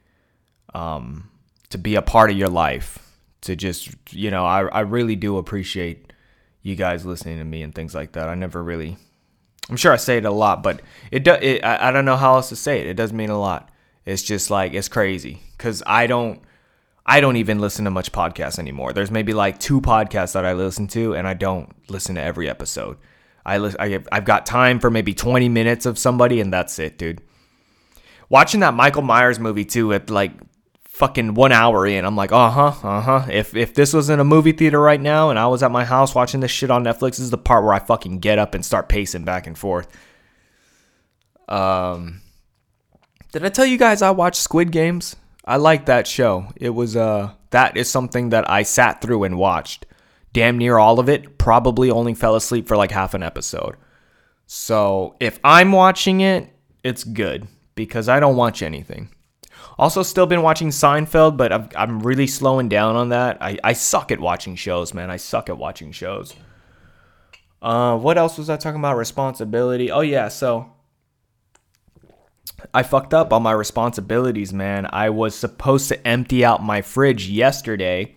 [0.73, 1.29] um,
[1.69, 2.99] to be a part of your life.
[3.41, 6.11] To just, you know, I, I really do appreciate
[6.63, 8.27] you guys listening to me and things like that.
[8.27, 8.97] I never really,
[9.69, 11.39] I'm sure I say it a lot, but it does.
[11.43, 12.87] It, I, I don't know how else to say it.
[12.87, 13.69] It does mean a lot.
[14.03, 16.41] It's just like it's crazy because I don't.
[17.05, 18.91] I don't even listen to much podcasts anymore.
[18.91, 22.49] There's maybe like two podcasts that I listen to, and I don't listen to every
[22.49, 22.97] episode.
[23.45, 27.21] I, I I've got time for maybe 20 minutes of somebody, and that's it, dude.
[28.29, 30.31] Watching that Michael Myers movie too at like
[30.85, 33.25] fucking one hour in, I'm like, uh huh, uh huh.
[33.31, 35.85] If if this was in a movie theater right now and I was at my
[35.85, 38.55] house watching this shit on Netflix, this is the part where I fucking get up
[38.55, 39.87] and start pacing back and forth.
[41.47, 42.21] Um,
[43.31, 45.15] did I tell you guys I watched Squid Games?
[45.45, 46.47] I like that show.
[46.55, 49.85] It was uh that is something that I sat through and watched
[50.35, 53.77] damn near all of it, probably only fell asleep for like half an episode.
[54.45, 56.49] So if I'm watching it,
[56.83, 59.09] it's good because I don't watch anything.
[59.79, 63.37] Also, still been watching Seinfeld, but I'm, I'm really slowing down on that.
[63.41, 65.09] I, I suck at watching shows, man.
[65.09, 66.35] I suck at watching shows.
[67.61, 68.97] Uh, what else was I talking about?
[68.97, 69.89] Responsibility.
[69.89, 70.27] Oh, yeah.
[70.27, 70.69] So
[72.73, 74.85] I fucked up on my responsibilities, man.
[74.91, 78.15] I was supposed to empty out my fridge yesterday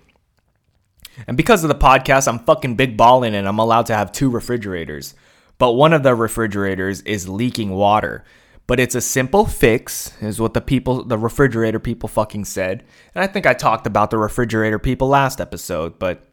[1.26, 4.31] and because of the podcast, I'm fucking big balling and I'm allowed to have two
[4.31, 5.14] refrigerators.
[5.59, 8.24] But one of the refrigerators is leaking water.
[8.68, 12.85] But it's a simple fix, is what the people, the refrigerator people fucking said.
[13.14, 16.31] And I think I talked about the refrigerator people last episode, but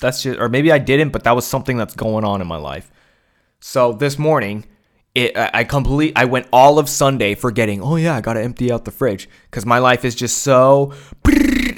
[0.00, 2.56] that's just, or maybe I didn't, but that was something that's going on in my
[2.56, 2.90] life.
[3.60, 4.64] So this morning,
[5.14, 8.84] it, I complete, I went all of Sunday forgetting, oh yeah, I gotta empty out
[8.84, 9.28] the fridge.
[9.52, 10.92] Cause my life is just so,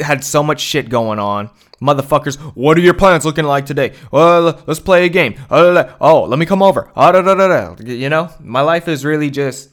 [0.00, 3.94] had so much shit going on motherfuckers, what are your plans looking like today?
[4.10, 5.34] Well, let's play a game.
[5.50, 6.90] Oh, let me come over.
[6.96, 9.70] You know, my life is really just.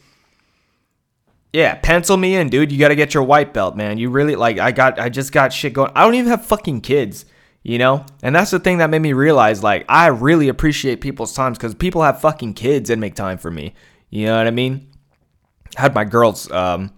[1.54, 2.72] Yeah, pencil me in, dude.
[2.72, 3.98] You got to get your white belt, man.
[3.98, 5.92] You really like I got I just got shit going.
[5.96, 7.26] I don't even have fucking kids,
[7.64, 8.06] you know?
[8.22, 11.74] And that's the thing that made me realize like I really appreciate people's times cuz
[11.74, 13.74] people have fucking kids and make time for me.
[14.10, 14.88] You know what I mean?
[15.76, 16.92] had my girls um,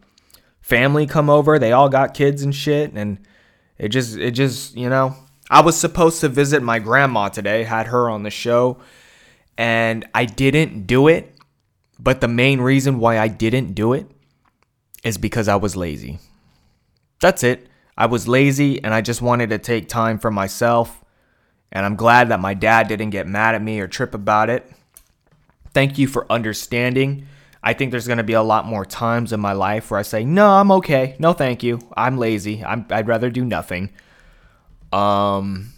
[0.69, 1.57] family come over.
[1.57, 3.17] They all got kids and shit, and
[3.77, 5.15] it just it just you know
[5.49, 7.63] I was supposed to visit my grandma today.
[7.63, 8.77] Had her on the show,
[9.57, 11.35] and I didn't do it.
[12.01, 14.09] But the main reason why I didn't do it
[15.03, 16.19] is because I was lazy.
[17.19, 17.67] That's it.
[17.97, 21.03] I was lazy and I just wanted to take time for myself.
[21.73, 24.71] And I'm glad that my dad didn't get mad at me or trip about it.
[25.73, 27.27] Thank you for understanding.
[27.61, 30.03] I think there's going to be a lot more times in my life where I
[30.03, 31.15] say, "No, I'm okay.
[31.19, 31.79] No, thank you.
[31.95, 32.63] I'm lazy.
[32.63, 33.91] I'm, I'd rather do nothing."
[34.91, 35.73] Um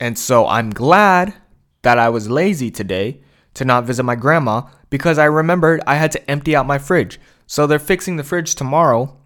[0.00, 1.34] and so I'm glad
[1.82, 3.20] that I was lazy today
[3.54, 7.20] to not visit my grandma because I remembered I had to empty out my fridge.
[7.46, 9.16] So they're fixing the fridge tomorrow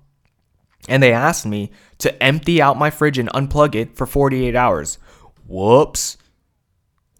[0.88, 4.98] and they asked me to empty out my fridge and unplug it for 48 hours.
[5.46, 6.16] Whoops.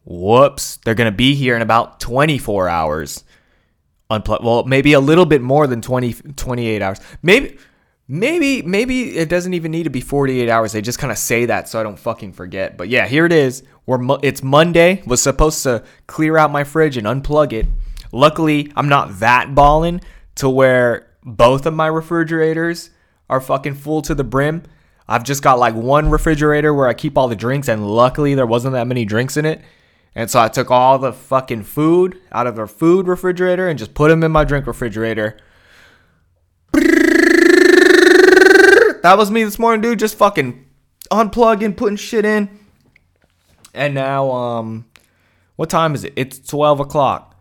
[0.06, 0.78] Whoops.
[0.78, 3.24] They're going to be here in about 24 hours.
[4.10, 7.00] Unplug well, maybe a little bit more than 20 28 hours.
[7.22, 7.58] Maybe
[8.06, 10.70] maybe maybe it doesn't even need to be 48 hours.
[10.70, 12.76] They just kind of say that so I don't fucking forget.
[12.76, 13.64] But yeah, here it is.
[13.84, 15.02] We're it's Monday.
[15.06, 17.66] Was supposed to clear out my fridge and unplug it.
[18.12, 20.00] Luckily, I'm not that balling
[20.36, 22.90] to where both of my refrigerators
[23.28, 24.62] are fucking full to the brim.
[25.08, 28.46] I've just got like one refrigerator where I keep all the drinks, and luckily there
[28.46, 29.62] wasn't that many drinks in it.
[30.16, 33.94] And so I took all the fucking food out of the food refrigerator and just
[33.94, 35.38] put them in my drink refrigerator.
[39.02, 40.00] That was me this morning, dude.
[40.00, 40.66] Just fucking
[41.12, 42.58] unplugging, putting shit in.
[43.72, 44.86] And now, um,
[45.54, 46.12] what time is it?
[46.16, 47.40] It's 12 o'clock.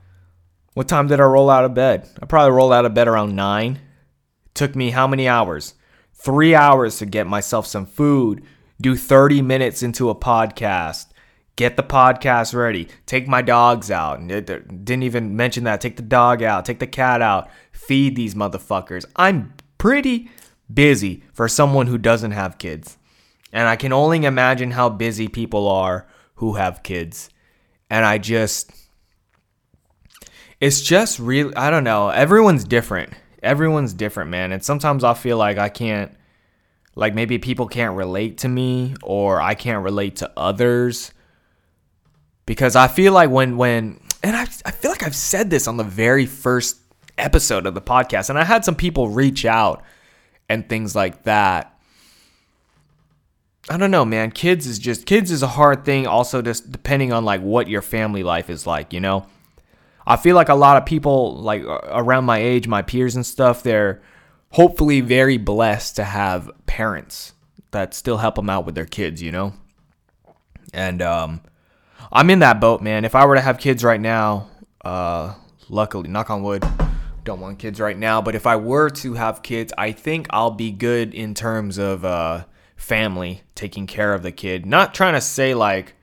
[0.75, 2.07] What time did I roll out of bed?
[2.21, 3.79] I probably rolled out of bed around 9
[4.55, 5.75] took me how many hours?
[6.13, 8.43] Three hours to get myself some food,
[8.81, 11.07] do 30 minutes into a podcast,
[11.55, 14.25] get the podcast ready, take my dogs out.
[14.27, 15.81] Didn't even mention that.
[15.81, 19.05] Take the dog out, take the cat out, feed these motherfuckers.
[19.15, 20.29] I'm pretty
[20.73, 22.97] busy for someone who doesn't have kids.
[23.53, 27.29] And I can only imagine how busy people are who have kids.
[27.89, 28.71] And I just,
[30.59, 32.09] it's just really, I don't know.
[32.09, 33.13] Everyone's different
[33.45, 34.51] everyone's different, man.
[34.51, 36.11] And sometimes I feel like I can't
[36.95, 41.11] like maybe people can't relate to me or I can't relate to others
[42.45, 45.77] because I feel like when when and I I feel like I've said this on
[45.77, 46.77] the very first
[47.17, 49.83] episode of the podcast and I had some people reach out
[50.49, 51.71] and things like that.
[53.69, 54.31] I don't know, man.
[54.31, 57.81] Kids is just kids is a hard thing also just depending on like what your
[57.81, 59.25] family life is like, you know?
[60.07, 63.63] I feel like a lot of people like around my age, my peers and stuff,
[63.63, 64.03] they're
[64.51, 67.33] hopefully very blessed to have parents
[67.71, 69.53] that still help them out with their kids, you know?
[70.71, 71.41] And um
[72.11, 73.05] I'm in that boat, man.
[73.05, 74.49] If I were to have kids right now,
[74.83, 75.35] uh
[75.69, 76.63] luckily, knock on wood,
[77.23, 80.51] don't want kids right now, but if I were to have kids, I think I'll
[80.51, 84.65] be good in terms of uh family, taking care of the kid.
[84.65, 85.95] Not trying to say like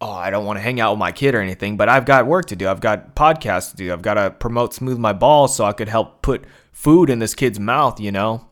[0.00, 2.26] oh, I don't want to hang out with my kid or anything, but I've got
[2.26, 2.68] work to do.
[2.68, 3.92] I've got podcasts to do.
[3.92, 7.34] I've got to promote Smooth My Balls so I could help put food in this
[7.34, 8.46] kid's mouth, you know?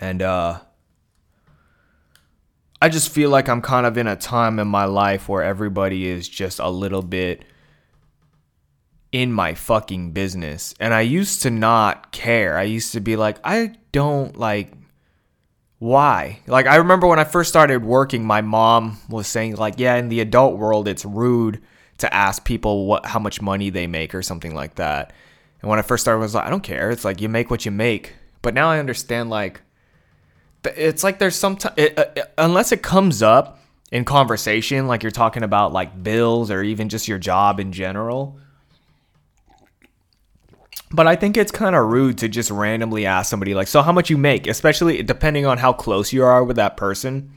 [0.00, 0.60] And uh
[2.80, 6.06] I just feel like I'm kind of in a time in my life where everybody
[6.06, 7.44] is just a little bit
[9.10, 10.74] in my fucking business.
[10.78, 12.56] And I used to not care.
[12.56, 14.72] I used to be like, I don't like
[15.78, 16.40] why?
[16.46, 20.08] Like I remember when I first started working, my mom was saying like, yeah, in
[20.08, 21.62] the adult world it's rude
[21.98, 25.12] to ask people what how much money they make or something like that.
[25.60, 26.90] And when I first started I was like, I don't care.
[26.90, 28.14] It's like you make what you make.
[28.42, 29.62] But now I understand like
[30.76, 35.10] it's like there's some t- it, uh, unless it comes up in conversation like you're
[35.10, 38.38] talking about like bills or even just your job in general
[40.90, 43.92] but I think it's kind of rude to just randomly ask somebody, like, so how
[43.92, 47.32] much you make, especially depending on how close you are with that person.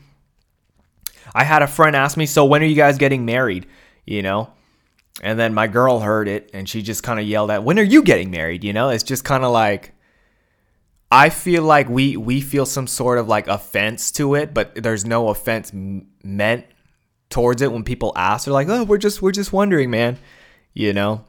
[1.36, 3.68] I had a friend ask me, so when are you guys getting married?
[4.06, 4.52] You know?
[5.22, 7.84] And then my girl heard it and she just kind of yelled at, when are
[7.84, 8.64] you getting married?
[8.64, 8.90] You know?
[8.90, 9.94] It's just kind of like,
[11.12, 15.06] I feel like we, we feel some sort of like offense to it, but there's
[15.06, 16.66] no offense m- meant
[17.30, 18.46] towards it when people ask.
[18.46, 20.18] They're like, oh, we're just, we're just wondering, man.
[20.74, 21.26] You know?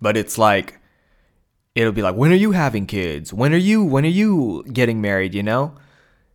[0.00, 0.78] But it's like
[1.76, 3.32] it'll be like, when are you having kids?
[3.32, 5.74] When are you when are you getting married, you know?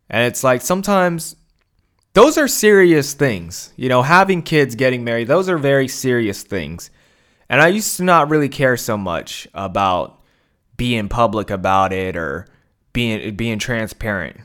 [0.10, 1.36] And it's like sometimes
[2.14, 3.74] those are serious things.
[3.76, 6.92] You know, having kids, getting married, those are very serious things.
[7.50, 10.21] And I used to not really care so much about
[10.82, 12.48] being public about it or
[12.92, 14.38] being being transparent.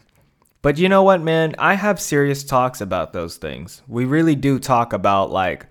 [0.61, 1.55] But you know what, man?
[1.59, 3.81] I have serious talks about those things.
[3.89, 5.67] We really do talk about like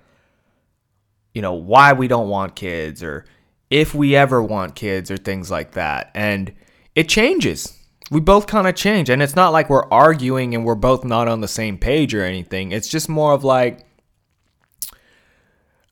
[1.36, 3.26] you know, why we don't want kids or
[3.70, 6.10] if we ever want kids or things like that.
[6.16, 6.52] And
[6.96, 7.78] it changes.
[8.10, 9.08] We both kind of change.
[9.12, 12.24] And it's not like we're arguing and we're both not on the same page or
[12.24, 12.72] anything.
[12.72, 13.86] It's just more of like,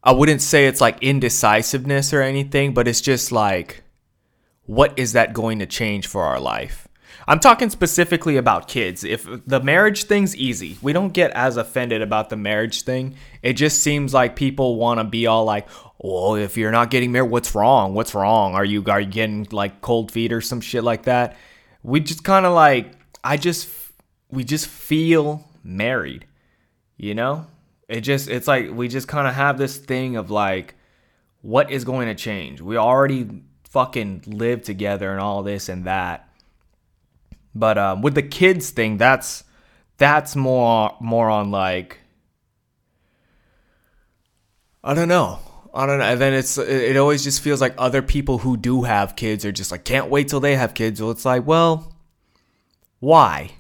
[0.04, 3.83] I wouldn't say it's like indecisiveness or anything, but it's just like,
[4.66, 6.88] what is that going to change for our life?
[7.28, 9.04] I'm talking specifically about kids.
[9.04, 13.16] If the marriage thing's easy, we don't get as offended about the marriage thing.
[13.42, 15.68] It just seems like people want to be all like,
[16.00, 17.94] "Well, if you're not getting married, what's wrong?
[17.94, 18.56] What's wrong?
[18.56, 21.38] Are you are you getting like cold feet or some shit like that?"
[21.82, 22.92] We just kind of like
[23.24, 23.70] I just
[24.30, 26.26] we just feel married.
[26.98, 27.48] You know?
[27.88, 30.76] It just it's like we just kind of have this thing of like
[31.42, 32.62] what is going to change?
[32.62, 33.44] We already
[33.74, 36.30] fucking live together and all this and that
[37.56, 39.44] but um, with the kids thing, that's
[39.98, 42.00] that's more more on like
[44.84, 45.40] I don't know.
[45.74, 46.06] I don't know.
[46.06, 49.52] And then it's it always just feels like other people who do have kids are
[49.52, 51.02] just like can't wait till they have kids.
[51.02, 51.94] Well, it's like, well,
[53.00, 53.52] why?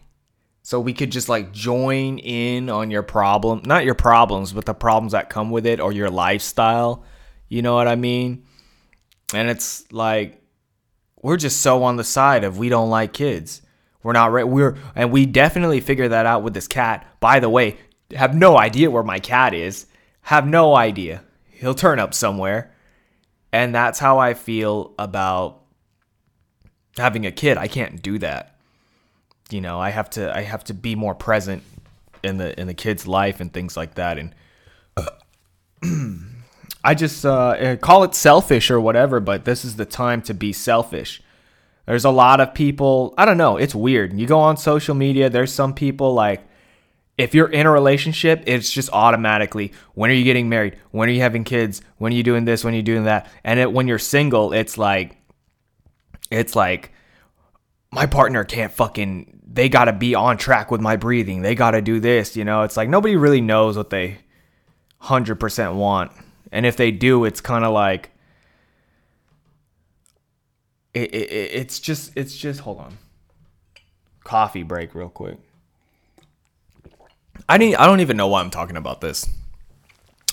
[0.63, 4.73] So we could just like join in on your problem, not your problems, but the
[4.73, 7.03] problems that come with it or your lifestyle.
[7.49, 8.45] You know what I mean?
[9.33, 10.41] And it's like
[11.21, 13.61] we're just so on the side of we don't like kids.
[14.03, 14.47] We're not right.
[14.47, 17.07] We're and we definitely figure that out with this cat.
[17.19, 17.77] By the way,
[18.11, 19.87] have no idea where my cat is.
[20.21, 21.23] Have no idea.
[21.49, 22.71] He'll turn up somewhere.
[23.51, 25.61] And that's how I feel about
[26.97, 27.57] having a kid.
[27.57, 28.55] I can't do that.
[29.49, 31.63] You know, I have to I have to be more present
[32.23, 34.33] in the in the kid's life and things like that and
[36.83, 40.51] I just uh, call it selfish or whatever, but this is the time to be
[40.51, 41.21] selfish.
[41.85, 44.17] There's a lot of people, I don't know, it's weird.
[44.17, 46.41] You go on social media, there's some people like,
[47.17, 50.77] if you're in a relationship, it's just automatically, when are you getting married?
[50.91, 51.81] When are you having kids?
[51.97, 52.63] When are you doing this?
[52.63, 53.29] When are you doing that?
[53.43, 55.17] And it, when you're single, it's like,
[56.31, 56.91] it's like,
[57.91, 61.43] my partner can't fucking, they gotta be on track with my breathing.
[61.43, 62.63] They gotta do this, you know?
[62.63, 64.17] It's like nobody really knows what they
[65.03, 66.11] 100% want.
[66.53, 68.11] And if they do, it's kind of like,
[70.93, 72.97] it, it, it's just it's just hold on.
[74.23, 75.37] Coffee break real quick.
[77.49, 79.27] I need i don't even know why i'm talking about this.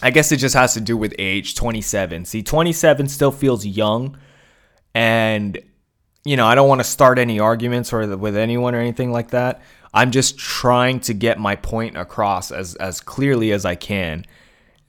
[0.02, 4.18] I guess it just has to do with age 27 see 27 still feels young
[4.94, 5.58] and
[6.24, 9.30] you know i don't want to start any arguments or with anyone or anything like
[9.30, 9.62] that.
[9.92, 14.26] I'm just trying to get my point across as as clearly as i can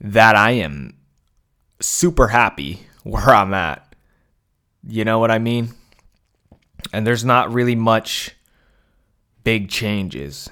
[0.02, 0.94] that i am
[1.82, 3.92] super happy where i'm at
[4.86, 5.74] you know what I mean?
[6.92, 8.34] And there's not really much
[9.44, 10.50] big changes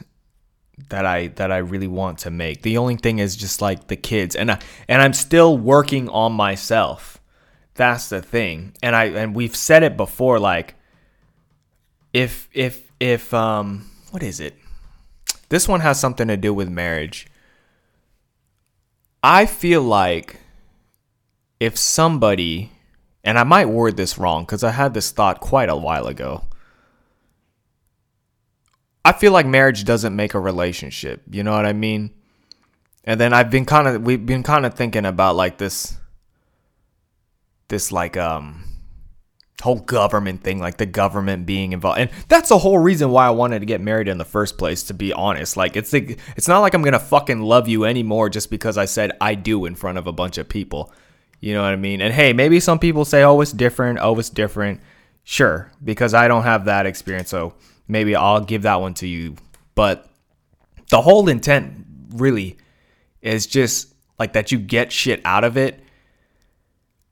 [0.89, 2.63] that I that I really want to make.
[2.63, 6.33] The only thing is just like the kids and I, and I'm still working on
[6.33, 7.21] myself.
[7.75, 8.75] That's the thing.
[8.83, 10.75] And I and we've said it before like
[12.13, 14.55] if if if um what is it?
[15.49, 17.27] This one has something to do with marriage.
[19.23, 20.40] I feel like
[21.61, 22.73] if somebody
[23.23, 26.45] and I might word this wrong because I had this thought quite a while ago.
[29.05, 31.23] I feel like marriage doesn't make a relationship.
[31.31, 32.11] You know what I mean?
[33.05, 35.97] And then I've been kind of we've been kind of thinking about like this
[37.69, 38.65] this like um
[39.63, 43.31] whole government thing like the government being involved and that's the whole reason why I
[43.31, 46.49] wanted to get married in the first place to be honest like it's like it's
[46.49, 49.75] not like I'm to fucking love you anymore just because I said I do in
[49.75, 50.91] front of a bunch of people
[51.41, 52.01] you know what I mean?
[52.01, 53.99] And hey, maybe some people say, oh, it's different.
[54.01, 54.81] Oh, it's different.
[55.25, 57.31] Sure, because I don't have that experience.
[57.31, 57.55] So
[57.89, 59.37] maybe I'll give that one to you.
[59.75, 60.09] But
[60.91, 62.59] the whole intent really
[63.23, 65.83] is just like that you get shit out of it.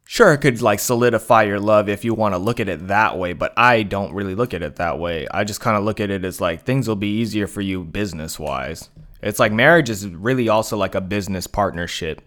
[0.04, 3.18] Sure, it could like solidify your love if you want to look at it that
[3.18, 5.26] way, but I don't really look at it that way.
[5.30, 7.84] I just kind of look at it as like things will be easier for you
[7.84, 8.88] business wise.
[9.22, 12.22] It's like marriage is really also like a business partnership.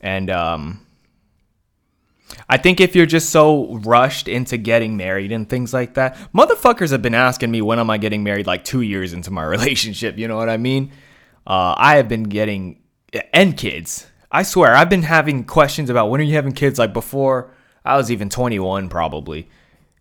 [0.00, 0.83] And um
[2.48, 6.90] I think if you're just so rushed into getting married and things like that, motherfuckers
[6.90, 10.18] have been asking me when am I getting married like two years into my relationship.
[10.18, 10.92] You know what I mean?
[11.46, 12.80] Uh, I have been getting
[13.32, 14.06] and kids.
[14.30, 17.50] I swear, I've been having questions about when are you having kids like before
[17.84, 19.48] I was even 21 probably,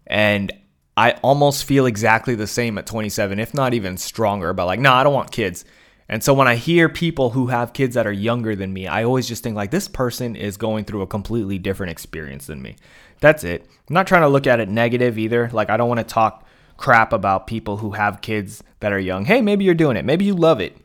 [0.08, 0.52] and
[0.96, 4.50] I almost feel exactly the same at 27, if not even stronger.
[4.50, 5.66] About like, no, nah, I don't want kids.
[6.10, 9.04] And so when I hear people who have kids that are younger than me, I
[9.04, 12.76] always just think like this person is going through a completely different experience than me.
[13.20, 13.66] That's it.
[13.90, 15.50] I'm not trying to look at it negative either.
[15.54, 16.46] Like I don't want to talk
[16.78, 19.26] crap about people who have kids that are young.
[19.26, 20.06] Hey, maybe you're doing it.
[20.06, 20.78] Maybe you love it.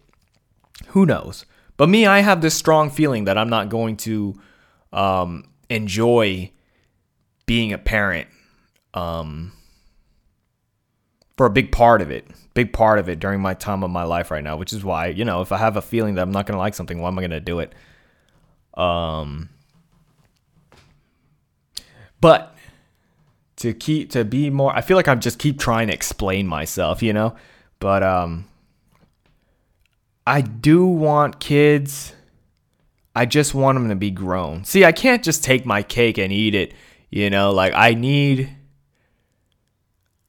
[0.88, 1.44] Who knows?
[1.76, 4.40] But me, I have this strong feeling that I'm not going to
[4.92, 6.52] um, enjoy
[7.46, 8.28] being a parent
[8.94, 9.52] um,
[11.38, 14.02] for a big part of it, big part of it during my time of my
[14.02, 16.32] life right now, which is why, you know, if I have a feeling that I'm
[16.32, 17.72] not going to like something, why am I going to do it?
[18.74, 19.48] Um,
[22.20, 22.56] but
[23.56, 27.02] to keep to be more I feel like I'm just keep trying to explain myself,
[27.02, 27.36] you know?
[27.78, 28.46] But um
[30.26, 32.14] I do want kids.
[33.16, 34.64] I just want them to be grown.
[34.64, 36.72] See, I can't just take my cake and eat it,
[37.10, 37.52] you know?
[37.52, 38.50] Like I need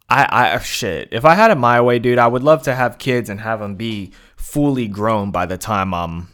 [0.10, 1.10] I I shit.
[1.12, 3.60] If I had it my way, dude, I would love to have kids and have
[3.60, 6.28] them be fully grown by the time I'm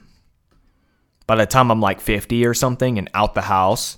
[1.27, 3.97] by the time I'm like 50 or something and out the house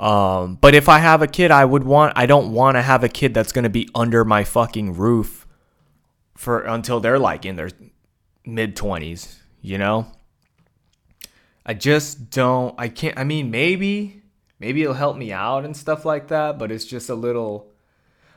[0.00, 3.04] um, but if I have a kid, I would want I don't want to have
[3.04, 5.46] a kid that's gonna be under my fucking roof
[6.34, 7.68] for until they're like in their
[8.46, 10.10] mid twenties, you know?
[11.66, 14.22] I just don't I can't I mean maybe
[14.58, 17.69] maybe it'll help me out and stuff like that, but it's just a little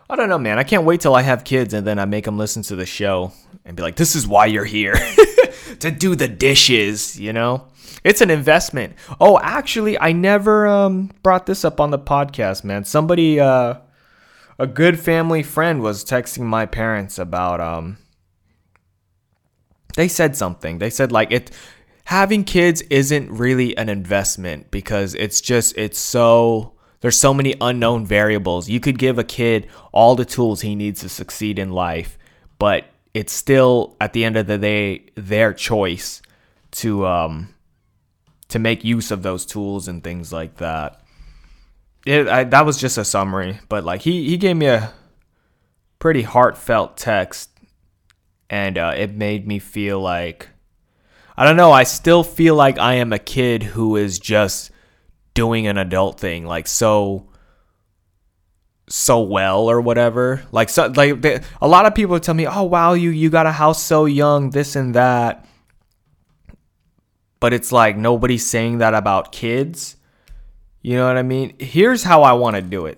[0.09, 0.59] I don't know, man.
[0.59, 2.85] I can't wait till I have kids and then I make them listen to the
[2.85, 3.31] show
[3.65, 4.95] and be like, "This is why you're here
[5.79, 7.67] to do the dishes," you know?
[8.03, 8.95] It's an investment.
[9.19, 12.83] Oh, actually, I never um, brought this up on the podcast, man.
[12.83, 13.75] Somebody, uh,
[14.59, 17.61] a good family friend, was texting my parents about.
[17.61, 17.97] Um,
[19.95, 20.79] they said something.
[20.79, 21.51] They said like it.
[22.05, 26.73] Having kids isn't really an investment because it's just it's so
[27.03, 28.69] there's so many unknown variables.
[28.69, 32.17] You could give a kid all the tools he needs to succeed in life,
[32.57, 36.21] but it's still at the end of the day their choice
[36.71, 37.53] to um
[38.47, 41.01] to make use of those tools and things like that.
[42.05, 44.93] It, I, that was just a summary, but like he, he gave me a
[45.99, 47.49] pretty heartfelt text
[48.49, 50.47] and uh, it made me feel like
[51.35, 54.71] I don't know, I still feel like I am a kid who is just
[55.33, 57.27] doing an adult thing like so
[58.87, 60.43] so well or whatever.
[60.51, 63.45] Like so like they, a lot of people tell me, "Oh wow, you you got
[63.45, 65.45] a house so young, this and that."
[67.43, 69.97] but it's like nobody's saying that about kids.
[70.81, 71.53] You know what I mean?
[71.59, 72.97] Here's how I want to do it.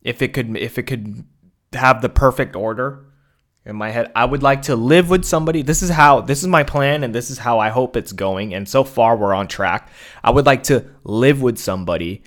[0.00, 1.26] If it could if it could
[1.74, 3.04] have the perfect order
[3.66, 5.62] in my head, I would like to live with somebody.
[5.62, 8.54] This is how this is my plan and this is how I hope it's going
[8.54, 9.90] and so far we're on track.
[10.22, 12.22] I would like to live with somebody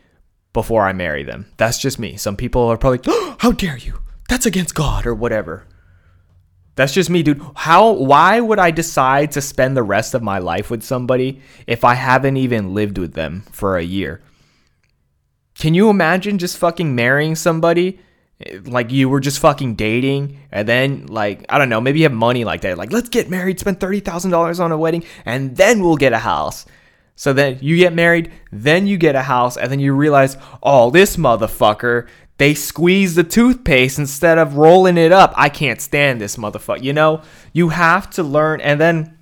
[0.52, 1.52] before I marry them.
[1.56, 2.18] That's just me.
[2.18, 4.02] Some people are probably, oh, "How dare you?
[4.28, 5.66] That's against God or whatever."
[6.76, 7.42] That's just me, dude.
[7.56, 11.86] How why would I decide to spend the rest of my life with somebody if
[11.86, 14.22] I haven't even lived with them for a year?
[15.56, 18.00] Can you imagine just fucking marrying somebody
[18.64, 22.14] like you were just fucking dating and then like I don't know, maybe you have
[22.14, 22.78] money like that.
[22.78, 26.66] Like, let's get married, spend $30,000 on a wedding and then we'll get a house.
[27.16, 30.90] So then you get married, then you get a house, and then you realize, oh,
[30.90, 32.08] this motherfucker
[32.40, 35.34] they squeeze the toothpaste instead of rolling it up.
[35.36, 36.82] I can't stand this motherfucker.
[36.82, 37.22] You know,
[37.52, 39.18] you have to learn and then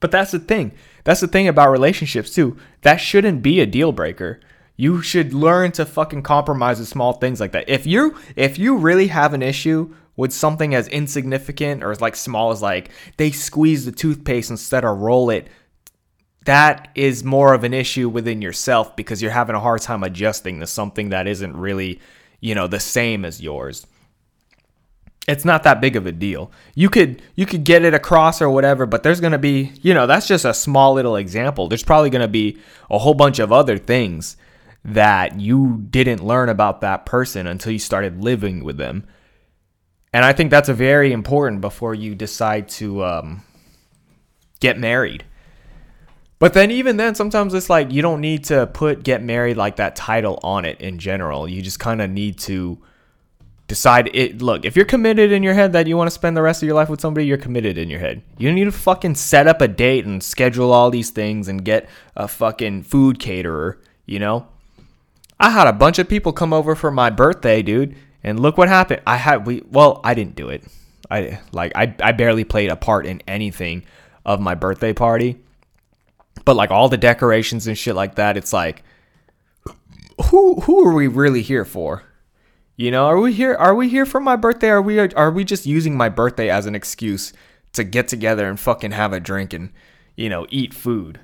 [0.00, 0.72] but that's the thing.
[1.04, 2.56] That's the thing about relationships too.
[2.80, 4.40] That shouldn't be a deal breaker.
[4.80, 7.68] You should learn to fucking compromise with small things like that.
[7.68, 12.16] If you if you really have an issue with something as insignificant or as like
[12.16, 15.48] small as like they squeeze the toothpaste instead of roll it,
[16.46, 20.60] that is more of an issue within yourself because you're having a hard time adjusting
[20.60, 22.00] to something that isn't really
[22.40, 23.86] you know, the same as yours.
[25.28, 26.50] It's not that big of a deal.
[26.74, 29.94] You could you could get it across or whatever, but there's going to be, you
[29.94, 31.68] know, that's just a small little example.
[31.68, 32.58] There's probably going to be
[32.90, 34.36] a whole bunch of other things
[34.84, 39.06] that you didn't learn about that person until you started living with them.
[40.12, 43.42] And I think that's a very important before you decide to um,
[44.58, 45.24] get married.
[46.38, 49.76] But then even then, sometimes it's like you don't need to put get married like
[49.76, 51.46] that title on it in general.
[51.46, 52.78] You just kind of need to
[53.68, 54.40] decide it.
[54.40, 56.66] Look, if you're committed in your head that you want to spend the rest of
[56.66, 58.22] your life with somebody, you're committed in your head.
[58.38, 61.64] You don't need to fucking set up a date and schedule all these things and
[61.64, 64.48] get a fucking food caterer, you know?
[65.40, 68.68] I had a bunch of people come over for my birthday, dude, and look what
[68.68, 69.02] happened.
[69.06, 70.64] I had we well, I didn't do it.
[71.10, 73.84] I like I I barely played a part in anything
[74.24, 75.40] of my birthday party
[76.44, 78.82] but like all the decorations and shit like that, it's like
[80.26, 82.04] who who are we really here for?
[82.76, 84.68] You know, are we here are we here for my birthday?
[84.70, 87.32] Are we are we just using my birthday as an excuse
[87.72, 89.70] to get together and fucking have a drink and,
[90.16, 91.20] you know, eat food?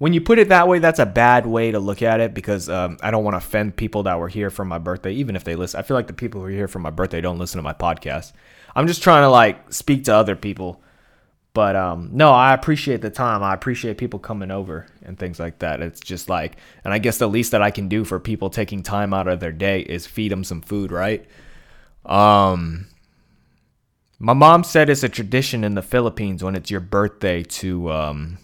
[0.00, 2.68] When you put it that way, that's a bad way to look at it because
[2.70, 5.44] um, I don't want to offend people that were here for my birthday, even if
[5.44, 5.78] they listen.
[5.80, 7.74] I feel like the people who are here for my birthday don't listen to my
[7.74, 8.32] podcast.
[8.76, 10.82] I'm just trying to like speak to other people
[11.52, 13.42] But um, no, I appreciate the time.
[13.42, 15.80] I appreciate people coming over and things like that.
[15.80, 18.82] It's just like, and I guess the least that I can do for people taking
[18.82, 21.26] time out of their day is feed them some food, right?
[22.06, 22.86] Um,
[24.18, 28.38] my mom said it's a tradition in the Philippines when it's your birthday to um,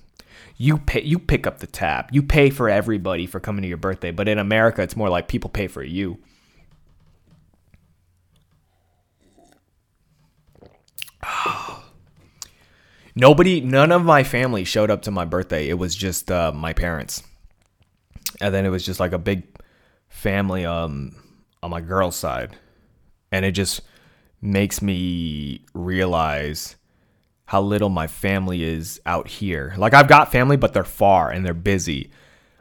[0.57, 2.09] you pay you pick up the tab.
[2.11, 4.11] You pay for everybody for coming to your birthday.
[4.11, 6.19] But in America, it's more like people pay for you.
[13.15, 15.69] Nobody, none of my family showed up to my birthday.
[15.69, 17.23] It was just uh, my parents,
[18.41, 19.45] and then it was just like a big
[20.09, 21.17] family um,
[21.63, 22.57] on my girl's side,
[23.33, 23.81] and it just
[24.43, 26.77] makes me realize
[27.47, 29.73] how little my family is out here.
[29.79, 32.11] Like I've got family, but they're far and they're busy.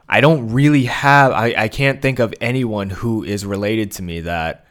[0.08, 1.32] I don't really have.
[1.32, 4.66] I, I can't think of anyone who is related to me that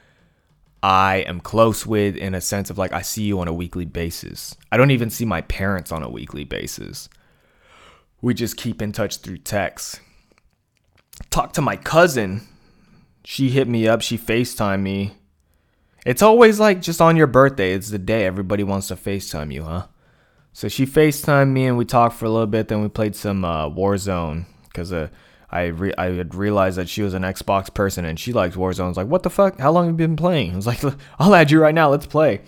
[0.81, 3.85] I am close with in a sense of like I see you on a weekly
[3.85, 4.55] basis.
[4.71, 7.09] I don't even see my parents on a weekly basis.
[8.21, 9.99] We just keep in touch through text.
[11.29, 12.47] Talk to my cousin.
[13.25, 15.15] She hit me up, she FaceTime me.
[16.05, 19.63] It's always like just on your birthday, it's the day everybody wants to FaceTime you,
[19.63, 19.87] huh?
[20.55, 23.43] So she FaceTimed me and we talked for a little bit, then we played some
[23.43, 25.09] uh, Warzone because uh,
[25.51, 28.85] I re- I had realized that she was an Xbox person and she likes Warzone.
[28.85, 29.59] I was like, what the fuck?
[29.59, 30.53] How long have you been playing?
[30.53, 30.81] I was like,
[31.19, 31.89] I'll add you right now.
[31.89, 32.39] Let's play.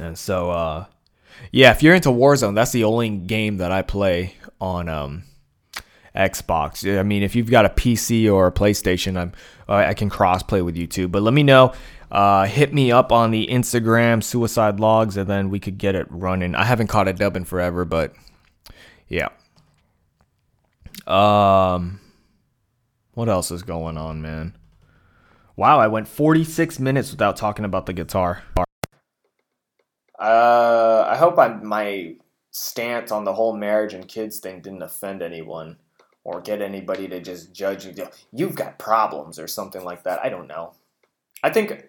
[0.00, 0.86] And so, uh,
[1.52, 5.22] yeah, if you're into Warzone, that's the only game that I play on um,
[6.16, 6.98] Xbox.
[6.98, 9.32] I mean, if you've got a PC or a PlayStation, I'm
[9.68, 11.08] I can cross play with you too.
[11.08, 11.74] But let me know.
[12.10, 16.06] Uh, hit me up on the Instagram Suicide Logs, and then we could get it
[16.10, 16.54] running.
[16.54, 18.14] I haven't caught a dub in forever, but
[19.08, 19.28] yeah.
[21.06, 22.00] Um,
[23.12, 24.56] what else is going on, man?
[25.56, 28.42] Wow, I went 46 minutes without talking about the guitar.
[30.18, 32.16] Uh, I hope I, my
[32.50, 35.76] stance on the whole marriage and kids thing didn't offend anyone
[36.24, 37.94] or get anybody to just judge you.
[38.32, 40.20] You've got problems or something like that.
[40.24, 40.74] I don't know.
[41.42, 41.88] I think,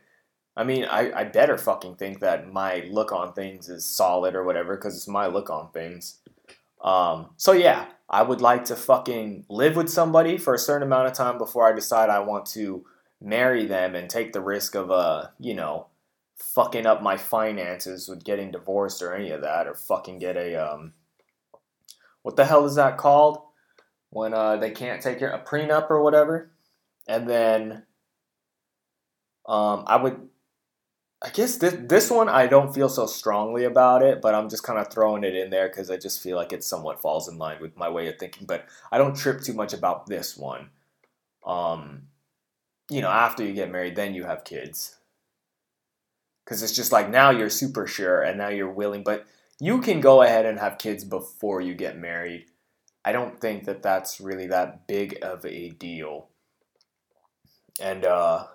[0.60, 4.43] I mean, I, I better fucking think that my look on things is solid or
[4.43, 6.20] whatever because it's my look on things.
[6.84, 11.07] Um, so yeah, I would like to fucking live with somebody for a certain amount
[11.07, 12.84] of time before I decide I want to
[13.22, 15.88] marry them and take the risk of uh, you know,
[16.36, 20.55] fucking up my finances with getting divorced or any of that or fucking get a
[20.55, 20.91] um
[22.22, 23.39] what the hell is that called?
[24.10, 26.51] When uh they can't take a prenup or whatever.
[27.07, 27.84] And then
[29.47, 30.30] um I would
[31.22, 34.63] I guess this this one I don't feel so strongly about it, but I'm just
[34.63, 37.38] kind of throwing it in there because I just feel like it somewhat falls in
[37.38, 38.47] line with my way of thinking.
[38.47, 40.70] But I don't trip too much about this one.
[41.45, 42.03] Um,
[42.89, 44.97] you know, after you get married, then you have kids,
[46.45, 49.26] because it's just like now you're super sure and now you're willing, but
[49.59, 52.45] you can go ahead and have kids before you get married.
[53.05, 56.30] I don't think that that's really that big of a deal.
[57.82, 58.47] And uh,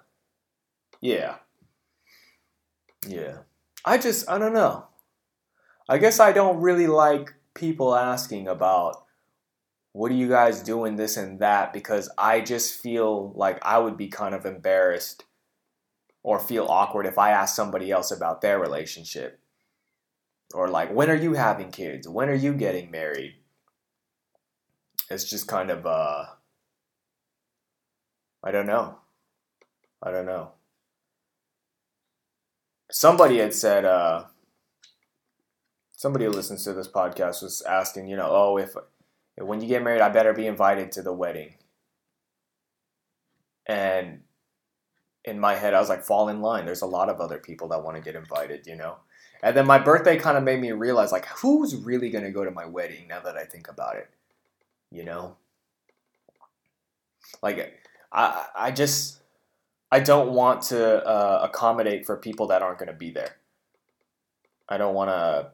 [1.00, 1.36] yeah.
[3.06, 3.38] Yeah.
[3.84, 4.86] I just, I don't know.
[5.88, 9.04] I guess I don't really like people asking about
[9.92, 13.96] what are you guys doing this and that because I just feel like I would
[13.96, 15.24] be kind of embarrassed
[16.22, 19.38] or feel awkward if I asked somebody else about their relationship.
[20.54, 22.08] Or like, when are you having kids?
[22.08, 23.34] When are you getting married?
[25.10, 26.24] It's just kind of, uh,
[28.42, 28.98] I don't know.
[30.02, 30.53] I don't know
[32.94, 34.22] somebody had said uh,
[35.90, 38.76] somebody who listens to this podcast was asking, you know, oh, if,
[39.36, 41.54] when you get married, I better be invited to the wedding.
[43.66, 44.20] And
[45.24, 46.66] in my head, I was like, fall in line.
[46.66, 48.98] There's a lot of other people that want to get invited, you know.
[49.42, 52.50] And then my birthday kind of made me realize, like, who's really gonna go to
[52.52, 53.08] my wedding?
[53.08, 54.08] Now that I think about it,
[54.92, 55.36] you know.
[57.42, 57.76] Like,
[58.12, 59.20] I I just
[59.94, 63.36] I don't want to uh, accommodate for people that aren't going to be there.
[64.68, 65.52] I don't want to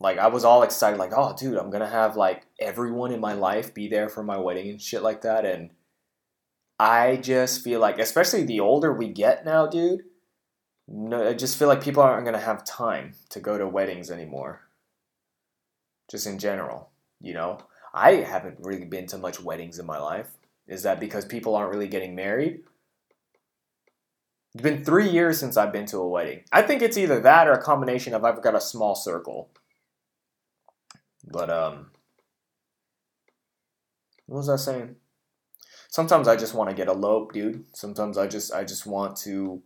[0.00, 3.20] like I was all excited like, "Oh, dude, I'm going to have like everyone in
[3.20, 5.72] my life be there for my wedding and shit like that." And
[6.80, 10.04] I just feel like especially the older we get now, dude,
[10.88, 14.10] no, I just feel like people aren't going to have time to go to weddings
[14.10, 14.62] anymore.
[16.10, 16.88] Just in general,
[17.20, 17.58] you know.
[17.92, 20.30] I haven't really been to much weddings in my life.
[20.66, 22.62] Is that because people aren't really getting married?
[24.54, 26.42] It's been three years since I've been to a wedding.
[26.52, 29.50] I think it's either that or a combination of I've got a small circle.
[31.24, 31.90] But um,
[34.26, 34.96] what was I saying?
[35.88, 37.64] Sometimes I just want to get eloped, dude.
[37.74, 39.62] Sometimes I just I just want to,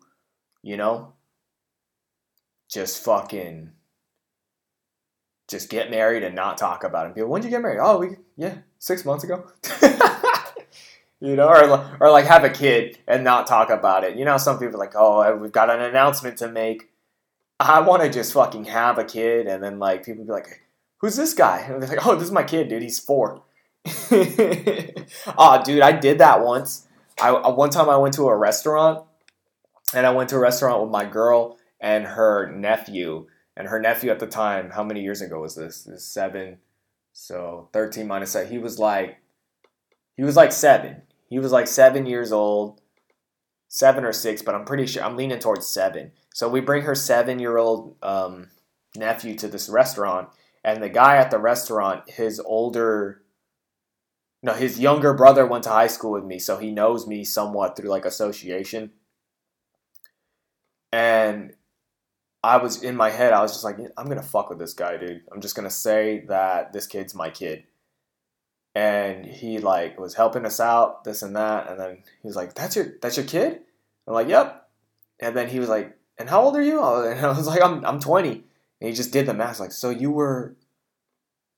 [0.63, 1.15] you know,
[2.69, 3.73] just fucking
[5.49, 7.15] just get married and not talk about it.
[7.15, 7.81] People, when did you get married?
[7.81, 9.49] Oh, we yeah, six months ago.
[11.21, 14.17] you know, or or like have a kid and not talk about it.
[14.17, 16.91] You know, some people like, oh, uh, we've got an announcement to make.
[17.59, 20.63] I want to just fucking have a kid, and then like people be like,
[20.99, 21.61] who's this guy?
[21.61, 22.83] And they're like, oh, this is my kid, dude.
[22.83, 23.43] He's four.
[23.87, 26.87] oh, dude, I did that once.
[27.21, 29.05] I uh, one time I went to a restaurant,
[29.95, 34.11] and I went to a restaurant with my girl and her nephew and her nephew
[34.11, 35.83] at the time, how many years ago was this?
[35.83, 36.59] This seven.
[37.13, 38.51] So 13 minus seven.
[38.51, 39.19] He was like,
[40.17, 41.03] he was like seven.
[41.29, 42.81] He was like seven years old,
[43.69, 46.13] seven or six, but I'm pretty sure, I'm leaning towards seven.
[46.35, 48.49] So we bring her seven year old um,
[48.95, 50.29] nephew to this restaurant,
[50.65, 53.23] and the guy at the restaurant, his older,
[54.43, 57.77] no, his younger brother went to high school with me, so he knows me somewhat
[57.77, 58.93] through like association.
[60.93, 61.55] And
[62.43, 64.97] I was in my head, I was just like, I'm gonna fuck with this guy,
[64.97, 65.23] dude.
[65.33, 67.65] I'm just gonna say that this kid's my kid.
[68.77, 72.53] And he like was helping us out, this and that, and then he was like,
[72.53, 73.63] That's your that's your kid?
[74.07, 74.69] I'm like, Yep.
[75.19, 76.79] And then he was like, And how old are you?
[76.85, 78.31] And I was like, I'm I'm 20.
[78.33, 78.45] And
[78.91, 80.57] he just did the math, like, so you were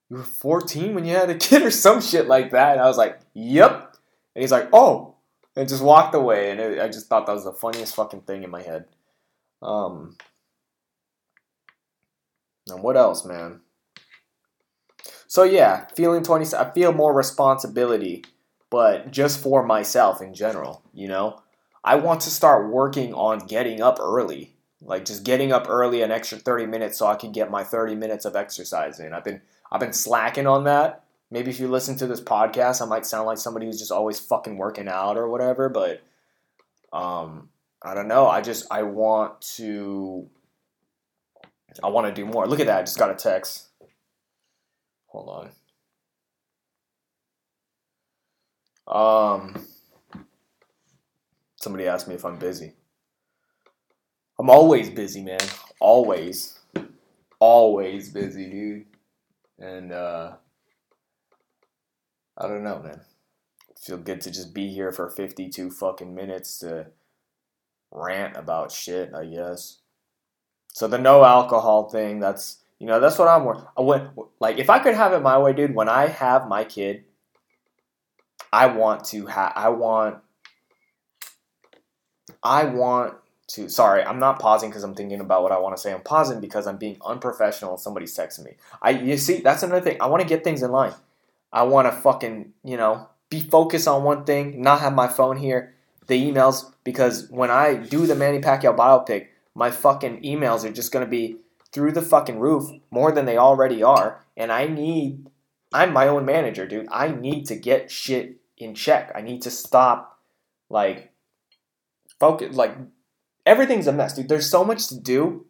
[0.09, 2.77] you were 14 when you had a kid or some shit like that.
[2.77, 3.97] And I was like, Yep.
[4.35, 5.15] And he's like, Oh,
[5.57, 6.51] and just walked away.
[6.51, 8.85] And it, I just thought that was the funniest fucking thing in my head.
[9.61, 10.15] Um,
[12.69, 13.59] and what else, man?
[15.29, 18.25] So yeah, feeling 20 I feel more responsibility,
[18.71, 21.43] but just for myself in general, you know?
[21.83, 24.55] I want to start working on getting up early.
[24.81, 27.93] Like just getting up early an extra 30 minutes so I can get my 30
[27.93, 29.13] minutes of exercise in.
[29.13, 31.03] I've been I've been slacking on that.
[31.29, 34.19] Maybe if you listen to this podcast, I might sound like somebody who's just always
[34.19, 36.01] fucking working out or whatever, but
[36.91, 37.49] um
[37.83, 38.27] I don't know.
[38.27, 40.27] I just I want to
[41.83, 42.47] I want to do more.
[42.47, 42.79] Look at that.
[42.79, 43.68] I just got a text.
[45.09, 45.51] Hold
[48.87, 49.43] on.
[49.43, 49.65] Um,
[51.57, 52.73] somebody asked me if I'm busy.
[54.37, 55.39] I'm always busy, man.
[55.79, 56.59] Always.
[57.39, 58.85] Always busy, dude.
[59.59, 60.33] And, uh,
[62.37, 63.01] I don't know, man.
[63.79, 66.87] Feel good to just be here for 52 fucking minutes to
[67.91, 69.79] rant about shit, I guess.
[70.73, 73.63] So the no alcohol thing, that's you know, that's what I'm worth.
[74.39, 77.03] Like if I could have it my way, dude, when I have my kid,
[78.51, 80.19] I want to have I want
[82.41, 83.15] I want
[83.49, 85.91] to sorry, I'm not pausing because I'm thinking about what I want to say.
[85.91, 88.51] I'm pausing because I'm being unprofessional and somebody's texting me.
[88.81, 89.97] I you see, that's another thing.
[89.99, 90.93] I want to get things in line.
[91.51, 95.37] I want to fucking, you know, be focused on one thing, not have my phone
[95.37, 95.73] here,
[96.07, 100.91] the emails, because when I do the Manny Pacquiao biopic, my fucking emails are just
[100.91, 101.37] going to be
[101.71, 104.25] through the fucking roof more than they already are.
[104.35, 105.27] And I need,
[105.73, 106.87] I'm my own manager, dude.
[106.91, 109.11] I need to get shit in check.
[109.15, 110.19] I need to stop,
[110.69, 111.11] like,
[112.19, 112.75] focus, like,
[113.45, 114.29] everything's a mess, dude.
[114.29, 115.45] There's so much to do.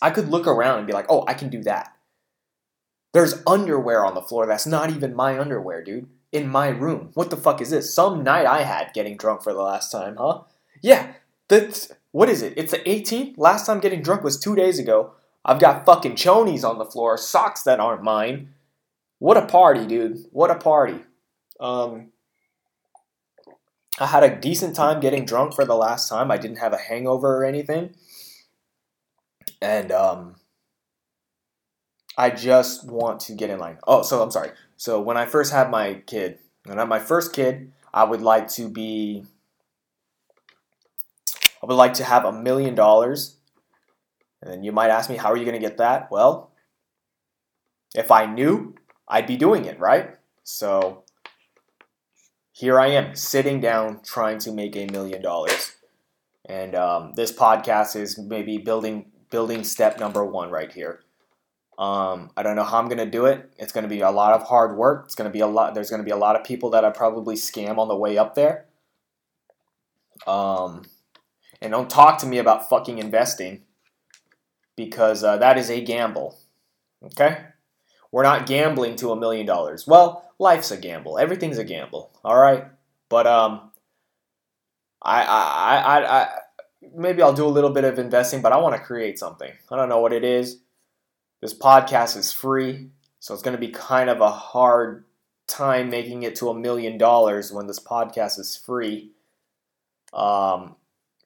[0.00, 1.96] I could look around and be like, oh, I can do that.
[3.12, 6.08] There's underwear on the floor that's not even my underwear, dude.
[6.32, 7.10] In my room.
[7.12, 7.94] What the fuck is this?
[7.94, 10.42] Some night I had getting drunk for the last time, huh?
[10.80, 11.12] Yeah,
[11.48, 12.54] that's what is it?
[12.56, 13.34] It's the 18th.
[13.36, 15.12] Last time getting drunk was two days ago.
[15.44, 18.54] I've got fucking chonies on the floor, socks that aren't mine.
[19.18, 20.18] What a party, dude!
[20.30, 21.00] What a party.
[21.60, 22.12] Um,
[23.98, 26.30] I had a decent time getting drunk for the last time.
[26.30, 27.94] I didn't have a hangover or anything,
[29.60, 30.36] and um,
[32.16, 33.78] I just want to get in line.
[33.86, 34.50] Oh, so I'm sorry.
[34.76, 38.22] So when I first had my kid, when I had my first kid, I would
[38.22, 39.24] like to be
[41.62, 43.36] I would like to have a million dollars.
[44.42, 46.10] And then you might ask me, how are you going to get that?
[46.10, 46.50] Well,
[47.94, 48.74] if I knew,
[49.06, 50.16] I'd be doing it, right?
[50.42, 51.04] So
[52.50, 55.72] here I am, sitting down, trying to make a million dollars.
[56.44, 61.00] And um, this podcast is maybe building building step number one right here.
[61.78, 63.50] Um, I don't know how I'm going to do it.
[63.56, 65.04] It's going to be a lot of hard work.
[65.06, 65.74] It's to be a lot.
[65.74, 68.18] There's going to be a lot of people that I probably scam on the way
[68.18, 68.66] up there.
[70.26, 70.82] Um,
[71.62, 73.62] and don't talk to me about fucking investing
[74.84, 76.38] because uh, that is a gamble.
[77.04, 77.38] Okay?
[78.10, 79.86] We're not gambling to a million dollars.
[79.86, 81.18] Well, life's a gamble.
[81.18, 82.10] Everything's a gamble.
[82.24, 82.66] All right?
[83.08, 83.70] But um,
[85.00, 86.28] I, I, I, I,
[86.94, 89.50] maybe I'll do a little bit of investing, but I want to create something.
[89.70, 90.58] I don't know what it is.
[91.40, 95.04] This podcast is free, so it's going to be kind of a hard
[95.48, 99.10] time making it to a million dollars when this podcast is free.
[100.12, 100.76] Um,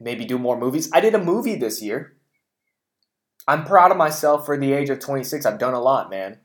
[0.01, 0.91] maybe do more movies.
[0.93, 2.16] I did a movie this year.
[3.49, 5.47] I'm proud of myself for the age of 26.
[5.47, 6.39] I've done a lot, man.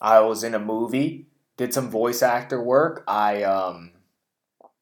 [0.00, 1.26] I was in a movie,
[1.56, 3.02] did some voice actor work.
[3.08, 3.92] I um,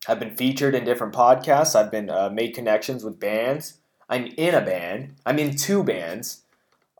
[0.06, 1.74] have been featured in different podcasts.
[1.76, 3.78] I've been uh, made connections with bands.
[4.08, 5.14] I'm in a band.
[5.24, 6.42] I'm in two bands.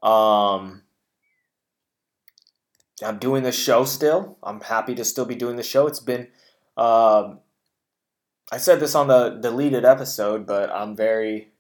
[0.03, 0.83] Um,
[3.05, 4.39] I'm doing the show still.
[4.43, 5.87] I'm happy to still be doing the show.
[5.87, 6.29] It's been,
[6.77, 7.41] um,
[8.51, 11.51] I said this on the deleted episode, but I'm very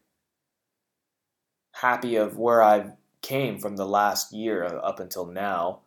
[1.81, 5.81] happy of where I came from the last year up until now.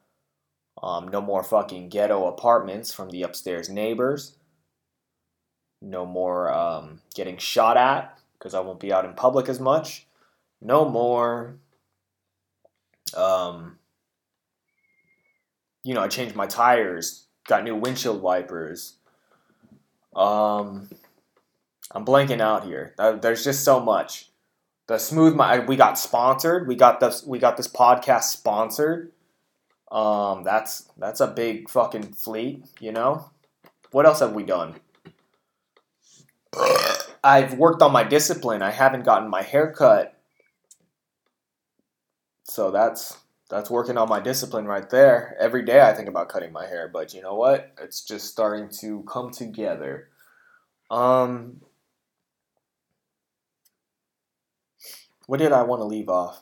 [0.82, 4.38] Um, no more fucking ghetto apartments from the upstairs neighbors.
[5.82, 10.06] No more um, getting shot at because I won't be out in public as much.
[10.62, 11.56] No more.
[13.16, 13.80] Um,
[15.84, 18.96] you know, I changed my tires, got new windshield wipers.
[20.16, 20.90] Um,
[21.92, 22.94] I'm blanking out here.
[23.22, 24.29] There's just so much.
[24.90, 26.68] The smooth my we got sponsored.
[26.68, 29.12] We got this we got this podcast sponsored.
[29.92, 33.30] Um, that's that's a big fucking fleet, you know.
[33.92, 34.80] What else have we done?
[37.24, 38.64] I've worked on my discipline.
[38.64, 40.20] I haven't gotten my hair cut.
[42.46, 43.16] So that's
[43.48, 45.38] that's working on my discipline right there.
[45.40, 47.74] Every day I think about cutting my hair, but you know what?
[47.80, 50.10] It's just starting to come together.
[50.90, 51.62] Um
[55.30, 56.42] What did I want to leave off?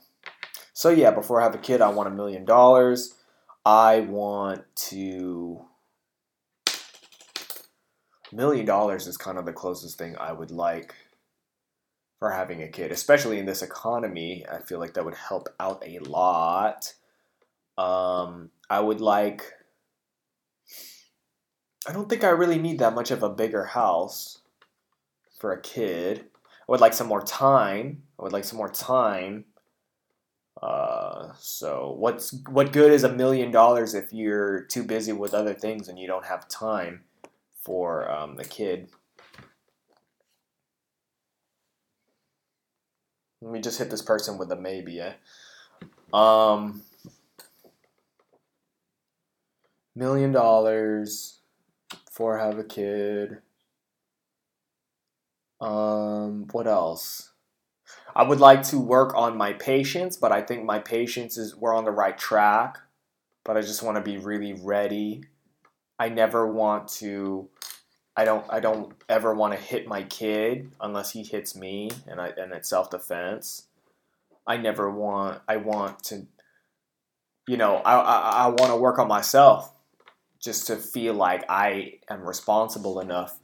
[0.72, 3.16] So yeah, before I have a kid, I want a million dollars.
[3.66, 5.66] I want to
[8.32, 10.96] million dollars is kind of the closest thing I would like
[12.20, 14.46] for having a kid, especially in this economy.
[14.50, 16.94] I feel like that would help out a lot.
[17.78, 19.52] Um, I would like.
[21.86, 24.40] I don't think I really need that much of a bigger house
[25.42, 26.20] for a kid.
[26.22, 28.04] I would like some more time.
[28.20, 29.46] I would like some more time.
[30.62, 35.54] Uh, so what's what good is a million dollars if you're too busy with other
[35.54, 37.04] things and you don't have time
[37.62, 38.90] for um, the kid?
[43.42, 45.00] Let me just hit this person with a maybe.
[45.00, 45.14] Eh?
[46.12, 46.82] Um,
[49.96, 51.40] million dollars
[52.12, 53.38] for have a kid.
[55.62, 57.32] Um, what else?
[58.18, 61.76] I would like to work on my patience, but I think my patience is we're
[61.76, 62.80] on the right track.
[63.46, 65.24] But I just want to be really ready.
[66.00, 67.48] I never want to
[68.16, 72.20] I don't I don't ever want to hit my kid unless he hits me and
[72.20, 73.68] I and it's self defense.
[74.48, 76.26] I never want I want to
[77.48, 79.72] you know, I I, I want to work on myself
[80.40, 83.40] just to feel like I am responsible enough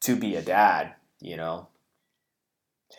[0.00, 1.68] to be a dad, you know.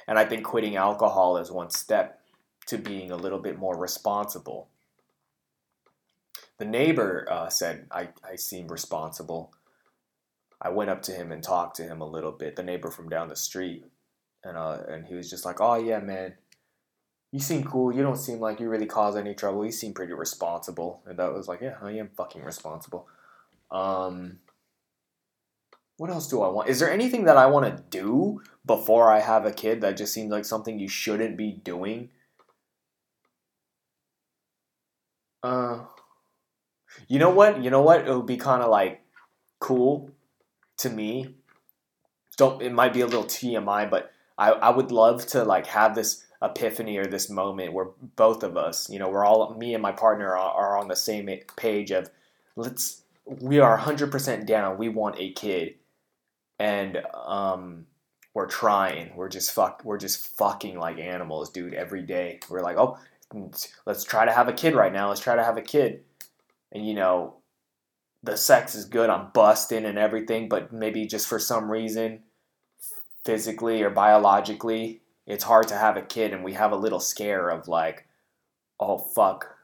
[0.08, 2.22] And I think quitting alcohol is one step
[2.68, 4.70] to being a little bit more responsible.
[6.58, 9.54] The neighbor uh, said I, I seem responsible
[10.62, 13.10] I went up to him and talked to him a little bit, the neighbor from
[13.10, 13.86] down the street,
[14.44, 16.34] and uh, and he was just like, "Oh yeah, man,
[17.32, 17.94] you seem cool.
[17.94, 19.66] You don't seem like you really cause any trouble.
[19.66, 23.08] You seem pretty responsible." And that was like, "Yeah, I am fucking responsible."
[23.70, 24.40] Um,
[25.98, 26.70] what else do I want?
[26.70, 30.14] Is there anything that I want to do before I have a kid that just
[30.14, 32.10] seems like something you shouldn't be doing?
[35.44, 35.86] Uh,
[37.08, 37.64] you know what?
[37.64, 38.08] You know what?
[38.08, 39.02] It would be kind of like
[39.60, 40.12] cool
[40.78, 41.36] to me
[42.38, 45.96] don't it might be a little TMI, but I, I would love to like have
[45.96, 49.82] this epiphany or this moment where both of us, you know, we're all me and
[49.82, 52.10] my partner are, are on the same page of
[52.56, 54.78] let's we are 100% down.
[54.78, 55.76] We want a kid.
[56.60, 57.86] And um
[58.34, 59.16] we're trying.
[59.16, 62.40] We're just fuck we're just fucking like animals, dude, every day.
[62.50, 62.98] We're like, "Oh,
[63.86, 65.10] let's try to have a kid right now.
[65.10, 66.04] Let's try to have a kid."
[66.72, 67.38] And you know,
[68.24, 72.24] the sex is good, I'm busting and everything, but maybe just for some reason,
[73.24, 77.50] physically or biologically, it's hard to have a kid, and we have a little scare
[77.50, 78.06] of like,
[78.80, 79.58] oh fuck,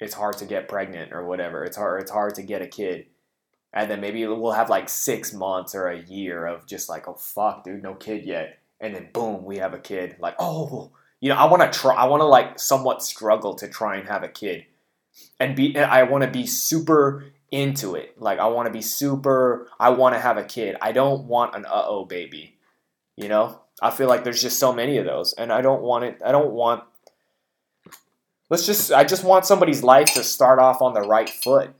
[0.00, 1.64] it's hard to get pregnant or whatever.
[1.64, 2.02] It's hard.
[2.02, 3.06] It's hard to get a kid,
[3.76, 7.14] and then maybe we'll have like six months or a year of just like, oh
[7.14, 10.16] fuck, dude, no kid yet, and then boom, we have a kid.
[10.18, 11.94] Like, oh, you know, I want to try.
[11.94, 14.64] I want to like somewhat struggle to try and have a kid,
[15.38, 15.78] and be.
[15.78, 18.18] I want to be super into it.
[18.18, 19.68] Like I want to be super.
[19.78, 20.76] I want to have a kid.
[20.80, 22.56] I don't want an uh oh baby.
[23.14, 26.04] You know, I feel like there's just so many of those, and I don't want
[26.04, 26.22] it.
[26.24, 26.82] I don't want.
[28.48, 28.90] Let's just.
[28.90, 31.74] I just want somebody's life to start off on the right foot.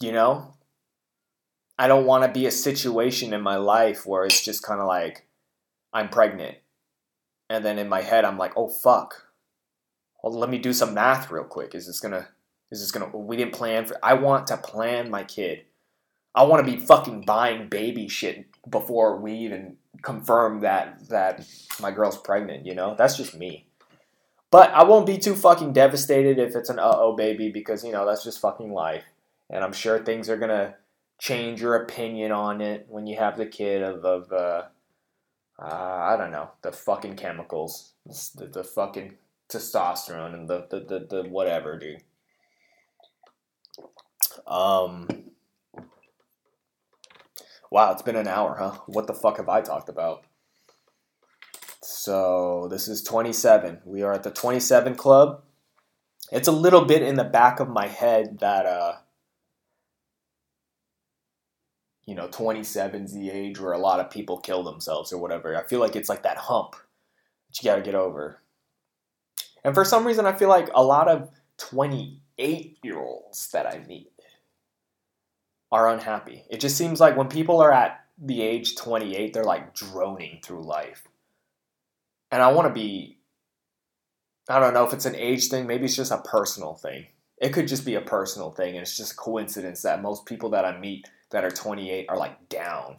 [0.00, 0.54] You know.
[1.80, 4.88] I don't want to be a situation in my life where it's just kind of
[4.88, 5.28] like,
[5.92, 6.56] I'm pregnant,
[7.48, 9.28] and then in my head I'm like, oh fuck,
[10.22, 11.74] well, let me do some math real quick.
[11.74, 12.28] Is this gonna
[12.70, 15.66] is this gonna we didn't plan for I want to plan my kid.
[16.34, 21.46] I want to be fucking buying baby shit before we even confirm that that
[21.80, 22.94] my girl's pregnant, you know?
[22.96, 23.66] That's just me.
[24.50, 28.06] But I won't be too fucking devastated if it's an uh-oh baby because, you know,
[28.06, 29.04] that's just fucking life.
[29.50, 30.74] And I'm sure things are to
[31.18, 34.62] change your opinion on it when you have the kid of, of uh,
[35.60, 39.16] uh, I don't know, the fucking chemicals, the, the fucking
[39.48, 42.02] testosterone and the, the, the, the whatever, dude.
[44.46, 45.08] Um,
[47.70, 48.78] wow, it's been an hour, huh?
[48.86, 50.24] What the fuck have I talked about?
[51.82, 53.80] So this is 27.
[53.84, 55.42] We are at the 27 club.
[56.30, 58.92] It's a little bit in the back of my head that uh
[62.08, 65.54] you know 27's the age where a lot of people kill themselves or whatever.
[65.54, 68.40] I feel like it's like that hump that you got to get over.
[69.62, 71.28] And for some reason I feel like a lot of
[71.58, 74.10] 28 year olds that I meet
[75.70, 76.44] are unhappy.
[76.48, 80.64] It just seems like when people are at the age 28, they're like droning through
[80.64, 81.06] life.
[82.30, 83.18] And I want to be,
[84.48, 87.08] I don't know if it's an age thing, maybe it's just a personal thing.
[87.36, 90.64] It could just be a personal thing, and it's just coincidence that most people that
[90.64, 92.96] I meet that are 28 are like down.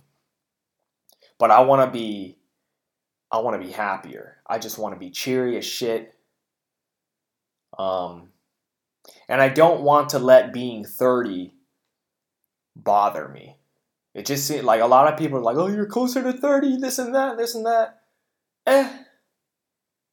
[1.37, 2.37] But I want to be,
[3.31, 4.37] I want to be happier.
[4.45, 6.13] I just want to be cheery as shit.
[7.77, 8.29] Um,
[9.27, 11.53] and I don't want to let being 30
[12.75, 13.57] bother me.
[14.13, 16.77] It just seems like a lot of people are like, oh, you're closer to 30,
[16.77, 18.01] this and that, this and that.
[18.65, 18.91] Eh,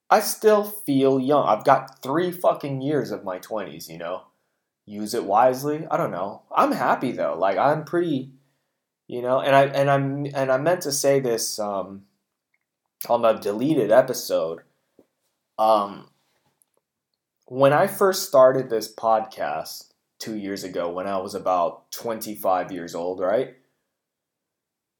[0.08, 1.46] I still feel young.
[1.46, 4.24] I've got three fucking years of my 20s, you know?
[4.86, 5.86] Use it wisely.
[5.90, 6.42] I don't know.
[6.54, 7.36] I'm happy though.
[7.38, 8.32] Like I'm pretty,
[9.08, 12.02] you know, and I and I'm and I meant to say this um
[13.08, 14.60] on the deleted episode.
[15.58, 16.08] Um
[17.46, 22.94] when I first started this podcast, two years ago when I was about 25 years
[22.94, 23.54] old, right?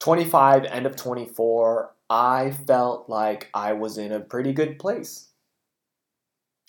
[0.01, 5.29] 25, end of 24, I felt like I was in a pretty good place.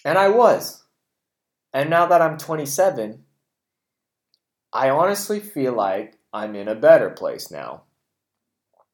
[0.06, 0.84] And I was.
[1.74, 3.24] And now that I'm 27,
[4.74, 7.84] I honestly feel like I'm in a better place now.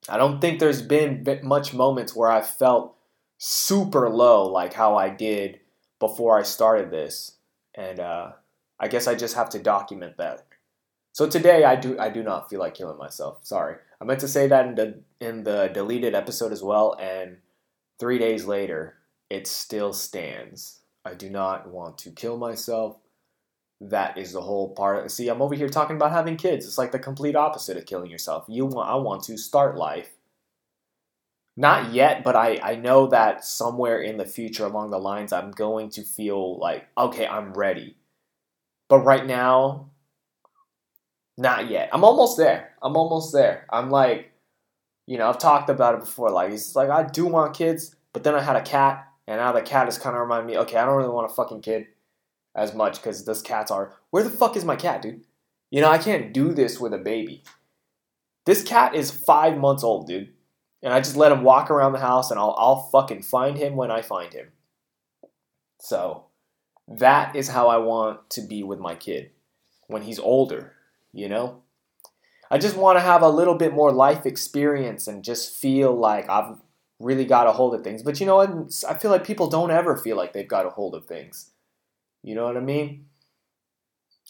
[0.10, 2.96] I don't think there's been much moments where I felt
[3.38, 5.60] super low like how I did
[6.00, 7.38] before I started this.
[7.76, 8.32] And uh,
[8.80, 10.46] I guess I just have to document that.
[11.14, 13.40] So today I do I do not feel like killing myself.
[13.44, 13.76] Sorry.
[14.02, 17.38] I meant to say that in the in the deleted episode as well and
[18.00, 18.98] 3 days later
[19.30, 20.80] it still stands.
[21.06, 22.98] I do not want to kill myself.
[23.82, 25.12] That is the whole part.
[25.12, 26.66] See, I'm over here talking about having kids.
[26.66, 28.46] It's like the complete opposite of killing yourself.
[28.48, 30.10] You want I want to start life.
[31.58, 35.52] Not yet, but I, I know that somewhere in the future along the lines I'm
[35.52, 37.98] going to feel like, okay, I'm ready
[38.94, 39.90] but right now,
[41.36, 41.90] not yet.
[41.92, 42.74] I'm almost there.
[42.82, 43.66] I'm almost there.
[43.72, 44.32] I'm like,
[45.08, 46.30] you know, I've talked about it before.
[46.30, 49.52] Like, it's like I do want kids, but then I had a cat, and now
[49.52, 51.88] the cat is kind of reminding me, okay, I don't really want a fucking kid
[52.56, 53.96] as much because those cats are.
[54.10, 55.24] Where the fuck is my cat, dude?
[55.72, 57.44] You know, I can't do this with a baby.
[58.46, 60.34] This cat is five months old, dude.
[60.82, 63.76] And I just let him walk around the house and I'll, I'll fucking find him
[63.76, 64.52] when I find him.
[65.80, 66.26] So,
[66.88, 69.32] that is how I want to be with my kid
[69.88, 70.74] when he's older,
[71.14, 71.62] you know?
[72.52, 76.30] I just want to have a little bit more life experience and just feel like
[76.30, 76.58] I've
[77.00, 78.04] really got a hold of things.
[78.04, 78.52] But you know what?
[78.88, 81.52] I feel like people don't ever feel like they've got a hold of things.
[82.24, 83.06] You know what I mean?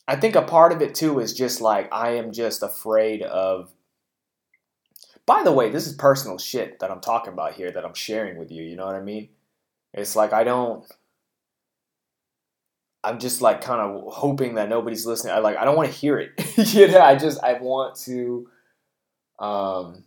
[0.08, 3.72] I think a part of it too is just like I am just afraid of.
[5.26, 8.38] By the way, this is personal shit that I'm talking about here that I'm sharing
[8.38, 8.64] with you.
[8.64, 9.30] You know what I mean?
[9.94, 10.86] It's like I don't.
[13.06, 15.34] I'm just like kind of hoping that nobody's listening.
[15.34, 16.32] I like I don't want to hear it.
[16.74, 18.50] you know, I just I want to
[19.40, 20.04] um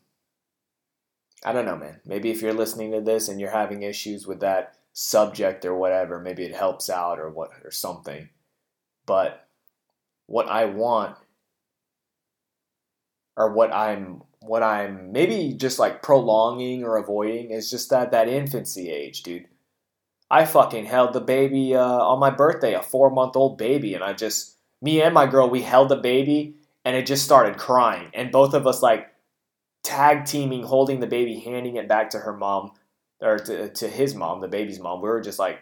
[1.45, 2.01] I don't know, man.
[2.05, 6.21] Maybe if you're listening to this and you're having issues with that subject or whatever,
[6.21, 8.29] maybe it helps out or what or something.
[9.05, 9.47] But
[10.27, 11.17] what I want
[13.37, 18.29] or what I'm what I'm maybe just like prolonging or avoiding is just that that
[18.29, 19.47] infancy age, dude.
[20.31, 24.03] I fucking held the baby uh, on my birthday, a four month old baby, and
[24.03, 28.11] I just, me and my girl, we held the baby and it just started crying.
[28.15, 29.13] And both of us, like,
[29.87, 32.73] tag teaming, holding the baby, handing it back to her mom,
[33.21, 35.01] or to, to his mom, the baby's mom.
[35.01, 35.59] We were just like,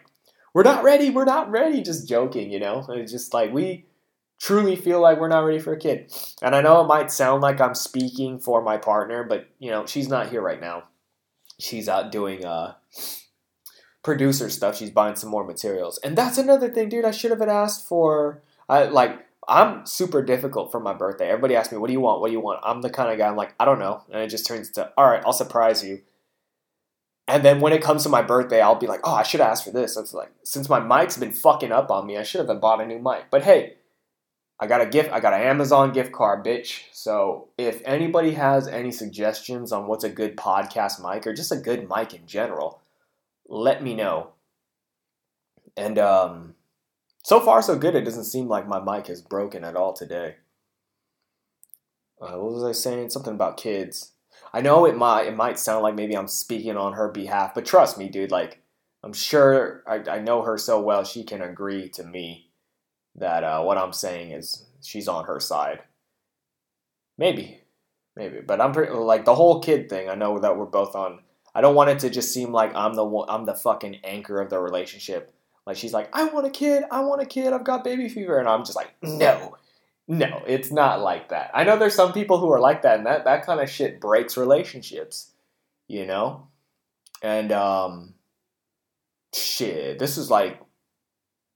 [0.53, 2.85] we're not ready, we're not ready, just joking, you know?
[2.89, 3.85] It's just like, we
[4.39, 6.11] truly feel like we're not ready for a kid.
[6.41, 9.85] And I know it might sound like I'm speaking for my partner, but, you know,
[9.85, 10.85] she's not here right now.
[11.59, 12.75] She's out doing, uh,
[14.03, 14.77] producer stuff.
[14.77, 17.05] She's buying some more materials, and that's another thing, dude.
[17.05, 18.43] I should have asked for.
[18.69, 19.24] I like.
[19.47, 21.29] I'm super difficult for my birthday.
[21.29, 22.21] Everybody asks me, "What do you want?
[22.21, 23.27] What do you want?" I'm the kind of guy.
[23.27, 26.01] I'm like, I don't know, and it just turns to, "All right, I'll surprise you."
[27.27, 29.49] And then when it comes to my birthday, I'll be like, "Oh, I should have
[29.49, 32.47] asked for this." It's like since my mic's been fucking up on me, I should
[32.47, 33.25] have bought a new mic.
[33.31, 33.75] But hey,
[34.59, 35.11] I got a gift.
[35.11, 36.83] I got an Amazon gift card, bitch.
[36.93, 41.57] So if anybody has any suggestions on what's a good podcast mic or just a
[41.57, 42.81] good mic in general,
[43.47, 44.29] let me know.
[45.75, 46.54] And um,
[47.25, 47.95] so far, so good.
[47.95, 50.35] It doesn't seem like my mic is broken at all today.
[52.21, 53.09] Uh, what was I saying?
[53.09, 54.11] Something about kids.
[54.53, 57.65] I know it might it might sound like maybe I'm speaking on her behalf, but
[57.65, 58.29] trust me, dude.
[58.29, 58.61] Like
[59.03, 62.51] I'm sure I, I know her so well, she can agree to me
[63.15, 65.79] that uh, what I'm saying is she's on her side.
[67.17, 67.59] Maybe,
[68.15, 70.09] maybe, but I'm pretty like the whole kid thing.
[70.09, 71.21] I know that we're both on.
[71.55, 74.51] I don't want it to just seem like I'm the I'm the fucking anchor of
[74.51, 75.34] the relationship.
[75.65, 78.37] Like she's like, I want a kid, I want a kid, I've got baby fever,
[78.37, 79.57] and I'm just like, no,
[80.07, 81.51] no, it's not like that.
[81.53, 83.99] I know there's some people who are like that, and that that kind of shit
[83.99, 85.31] breaks relationships,
[85.87, 86.47] you know.
[87.23, 88.13] And um,
[89.33, 90.61] shit, this is like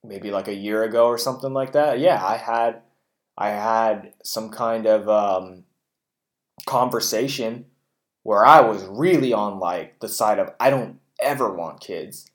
[0.04, 2.00] maybe like a year ago or something like that.
[2.00, 2.82] Yeah, I had
[3.38, 5.64] I had some kind of um,
[6.66, 7.66] conversation
[8.24, 12.30] where I was really on like the side of I don't ever want kids,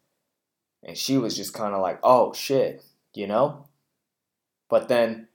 [0.84, 3.66] and she was just kind of like, oh shit, you know.
[4.68, 5.28] But then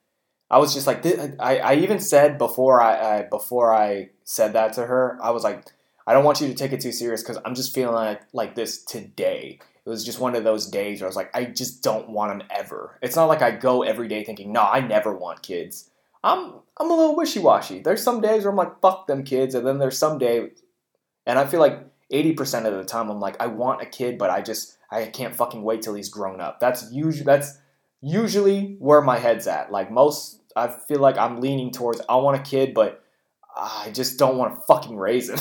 [0.49, 1.05] I was just like,
[1.39, 5.43] I, I even said before I, I before I said that to her, I was
[5.43, 5.65] like,
[6.07, 8.55] I don't want you to take it too serious because I'm just feeling like like
[8.55, 11.81] this today it was just one of those days where I was like, I just
[11.81, 12.99] don't want them ever.
[13.01, 15.89] It's not like I go every day thinking, no, I never want kids.
[16.23, 17.79] I'm I'm a little wishy washy.
[17.79, 20.51] There's some days where I'm like, fuck them kids, and then there's some day,
[21.25, 21.79] and I feel like
[22.11, 25.35] 80% of the time I'm like, I want a kid, but I just I can't
[25.35, 26.59] fucking wait till he's grown up.
[26.59, 27.57] That's usually that's
[28.01, 29.71] usually where my head's at.
[29.71, 33.03] Like most, I feel like I'm leaning towards I want a kid, but
[33.55, 35.39] I just don't want to fucking raise him.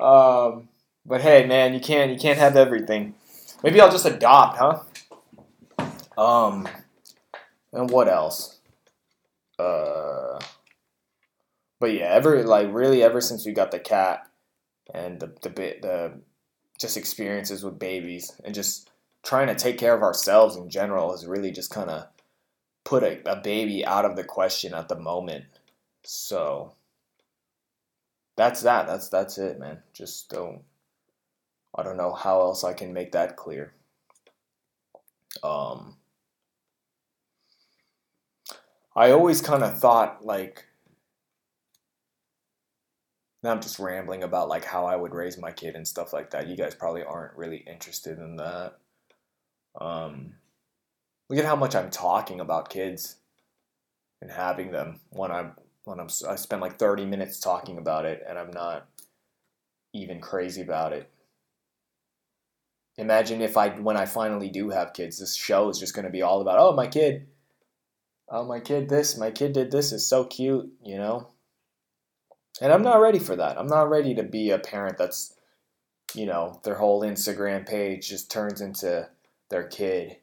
[0.00, 0.68] um,
[1.06, 3.14] but hey, man, you can't you can't have everything.
[3.62, 4.80] Maybe I'll just adopt, huh?
[6.18, 6.68] Um,
[7.72, 8.58] and what else?
[9.58, 10.40] Uh,
[11.78, 14.28] but yeah, ever like really ever since we got the cat
[14.92, 16.20] and the the bit the
[16.78, 18.90] just experiences with babies and just
[19.22, 22.06] trying to take care of ourselves in general has really just kind of
[22.84, 25.44] put a, a baby out of the question at the moment.
[26.02, 26.74] So
[28.36, 28.86] that's that.
[28.86, 29.78] That's that's it, man.
[29.92, 30.62] Just don't
[31.74, 33.72] I don't know how else I can make that clear.
[35.42, 35.96] Um,
[38.94, 40.66] I always kind of thought like
[43.44, 46.30] now I'm just rambling about like how I would raise my kid and stuff like
[46.30, 46.48] that.
[46.48, 48.78] You guys probably aren't really interested in that.
[49.80, 50.34] Um,
[51.30, 53.16] look at how much I'm talking about kids
[54.20, 55.52] and having them when I'm
[55.84, 58.88] when I'm I spend like 30 minutes talking about it and I'm not
[59.92, 61.08] even crazy about it
[62.96, 66.10] imagine if I when I finally do have kids, this show is just going to
[66.10, 67.26] be all about oh my kid,
[68.28, 71.28] oh my kid this, my kid did this is so cute, you know.
[72.60, 73.58] And I'm not ready for that.
[73.58, 75.34] I'm not ready to be a parent that's,
[76.14, 79.08] you know, their whole Instagram page just turns into
[79.50, 80.16] their kid.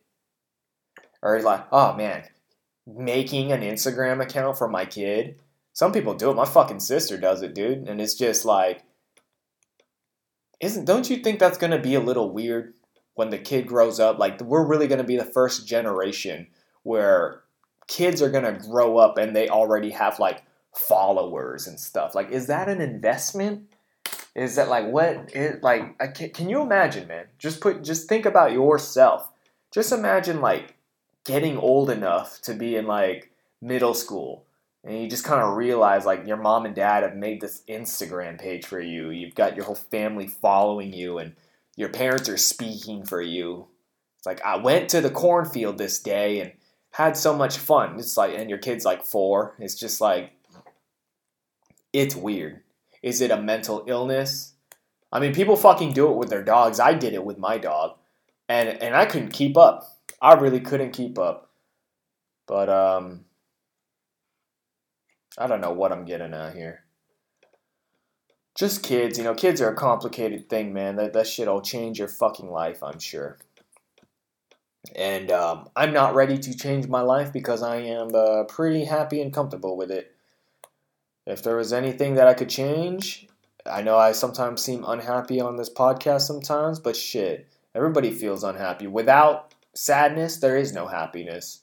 [1.22, 2.24] Or like, oh man,
[2.88, 5.40] making an Instagram account for my kid.
[5.74, 6.36] Some people do it.
[6.36, 7.88] My fucking sister does it, dude.
[7.88, 8.84] And it's just like,
[10.62, 12.74] isn't don't you think that's to be a little weird
[13.16, 16.48] when the kid grows up like we're really to be the first generation
[16.84, 17.42] where
[17.88, 20.44] kids are to grow up and they already have like
[20.74, 23.74] followers and stuff like is that an investment
[24.36, 28.26] is that like what is like can, can you imagine man just put just think
[28.26, 29.30] about yourself
[29.72, 30.76] just imagine like
[31.26, 33.32] getting old enough to be in like
[33.62, 34.46] middle school
[34.84, 38.40] and you just kind of realize like your mom and dad have made this Instagram
[38.40, 39.12] page for you.
[39.12, 41.36] You've got your whole family following you, and
[41.76, 43.68] your parents are speaking for you.
[44.18, 46.54] It's like I went to the cornfield this day and
[46.92, 48.00] had so much fun.
[48.00, 49.56] It's like, and your kid's like four.
[49.60, 50.34] It's just like,
[51.94, 52.62] it's weird.
[53.02, 54.54] Is it a mental illness?
[55.12, 56.80] I mean, people fucking do it with their dogs.
[56.80, 57.98] I did it with my dog,
[58.48, 59.84] and and I couldn't keep up.
[60.22, 61.50] I really couldn't keep up.
[62.48, 63.26] But um,
[65.38, 66.84] I don't know what I'm getting at here.
[68.56, 70.96] Just kids, you know, kids are a complicated thing, man.
[70.96, 73.38] That that shit'll change your fucking life, I'm sure.
[74.96, 79.22] And um, I'm not ready to change my life because I am uh, pretty happy
[79.22, 80.16] and comfortable with it.
[81.26, 83.28] If there was anything that I could change,
[83.66, 88.88] I know I sometimes seem unhappy on this podcast sometimes, but shit, everybody feels unhappy.
[88.88, 91.62] Without sadness, there is no happiness.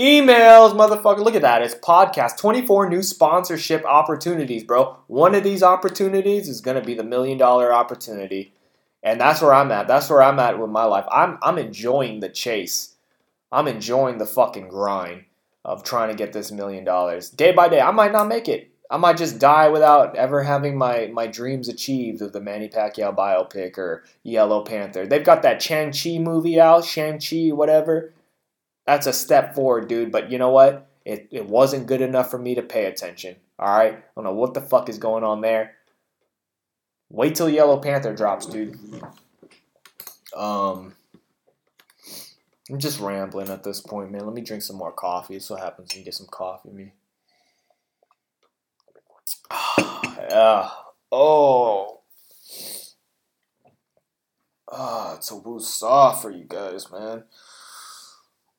[0.00, 1.18] Emails, motherfucker.
[1.18, 1.62] Look at that.
[1.62, 2.38] It's podcast.
[2.38, 4.96] 24 new sponsorship opportunities, bro.
[5.08, 8.54] One of these opportunities is going to be the million dollar opportunity.
[9.02, 9.86] And that's where I'm at.
[9.86, 11.04] That's where I'm at with my life.
[11.10, 12.94] I'm I'm enjoying the chase.
[13.52, 15.24] I'm enjoying the fucking grind
[15.64, 17.30] of trying to get this million dollars.
[17.30, 18.70] Day by day, I might not make it.
[18.90, 23.16] I might just die without ever having my, my dreams achieved of the Manny Pacquiao
[23.16, 25.06] biopic or Yellow Panther.
[25.06, 28.12] They've got that Shang-Chi movie out, Shang-Chi, whatever.
[28.86, 30.12] That's a step forward, dude.
[30.12, 30.86] But you know what?
[31.06, 33.36] It, it wasn't good enough for me to pay attention.
[33.58, 33.94] All right?
[33.94, 35.72] I don't know what the fuck is going on there.
[37.08, 38.78] Wait till Yellow Panther drops, dude.
[40.36, 40.94] Um,
[42.70, 44.24] I'm just rambling at this point, man.
[44.24, 45.38] Let me drink some more coffee.
[45.38, 46.92] So what happens and get some coffee, me.
[49.78, 50.70] yeah.
[51.12, 52.00] Oh.
[54.70, 57.24] Ah, it's a woo soft for you guys, man.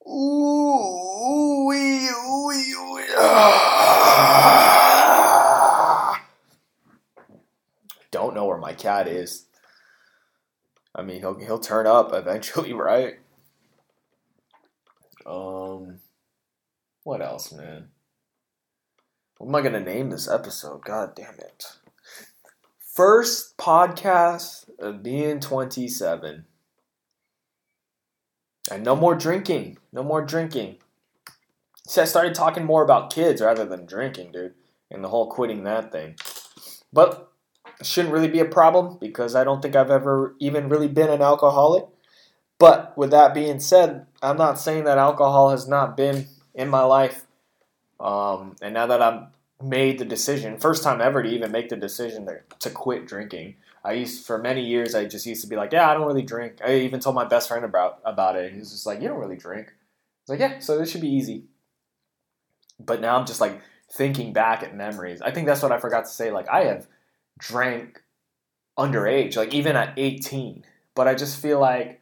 [0.08, 4.56] Ooh, ooh, ooh, ooh, ah.
[8.12, 9.48] Don't know where my cat is.
[10.94, 13.16] I mean, he'll he'll turn up eventually, right?
[15.26, 16.00] Um,
[17.04, 17.90] what else, man?
[19.38, 20.84] What am I gonna name this episode?
[20.86, 21.66] God damn it!
[22.80, 26.46] First podcast of being twenty-seven.
[28.72, 29.78] And no more drinking.
[29.92, 30.78] No more drinking.
[31.88, 34.56] See, I started talking more about kids rather than drinking, dude.
[34.90, 36.16] And the whole quitting that thing.
[36.92, 37.32] But
[37.84, 41.22] shouldn't really be a problem because I don't think I've ever even really been an
[41.22, 41.86] alcoholic.
[42.58, 46.84] But with that being said, I'm not saying that alcohol has not been in my
[46.84, 47.26] life.
[48.00, 49.28] Um, and now that I've
[49.62, 53.56] made the decision, first time ever to even make the decision to, to quit drinking,
[53.84, 56.24] I used for many years I just used to be like, yeah, I don't really
[56.24, 56.60] drink.
[56.66, 58.52] I even told my best friend about about it.
[58.52, 59.68] He was just like, you don't really drink.
[59.68, 59.72] I
[60.32, 61.44] was like, yeah, so this should be easy.
[62.80, 63.62] But now I'm just like
[63.92, 65.22] thinking back at memories.
[65.22, 66.32] I think that's what I forgot to say.
[66.32, 66.88] Like I have
[67.38, 68.02] drank
[68.78, 70.64] underage, like even at 18.
[70.96, 72.02] But I just feel like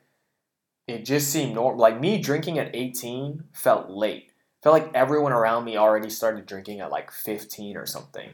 [0.88, 1.80] it just seemed normal.
[1.80, 4.32] Like me drinking at 18 felt late.
[4.62, 8.30] Felt like everyone around me already started drinking at like 15 or something.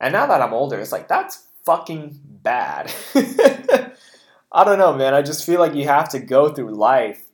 [0.00, 2.92] And now that I'm older, it's like that's fucking bad.
[4.52, 5.14] I don't know, man.
[5.14, 7.30] I just feel like you have to go through life,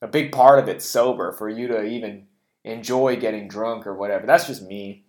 [0.00, 2.26] a big part of it sober, for you to even
[2.64, 4.26] enjoy getting drunk or whatever.
[4.26, 5.04] That's just me.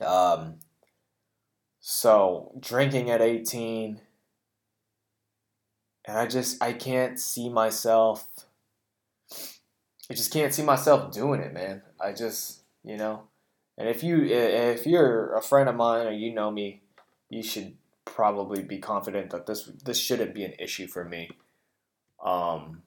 [0.00, 0.56] Um,
[1.80, 4.00] so drinking at 18,
[6.06, 8.26] and I just I can't see myself.
[10.10, 11.82] I just can't see myself doing it, man.
[12.00, 13.24] I just you know,
[13.78, 16.82] and if you if you're a friend of mine or you know me,
[17.30, 21.30] you should probably be confident that this this shouldn't be an issue for me.
[22.24, 22.82] Um,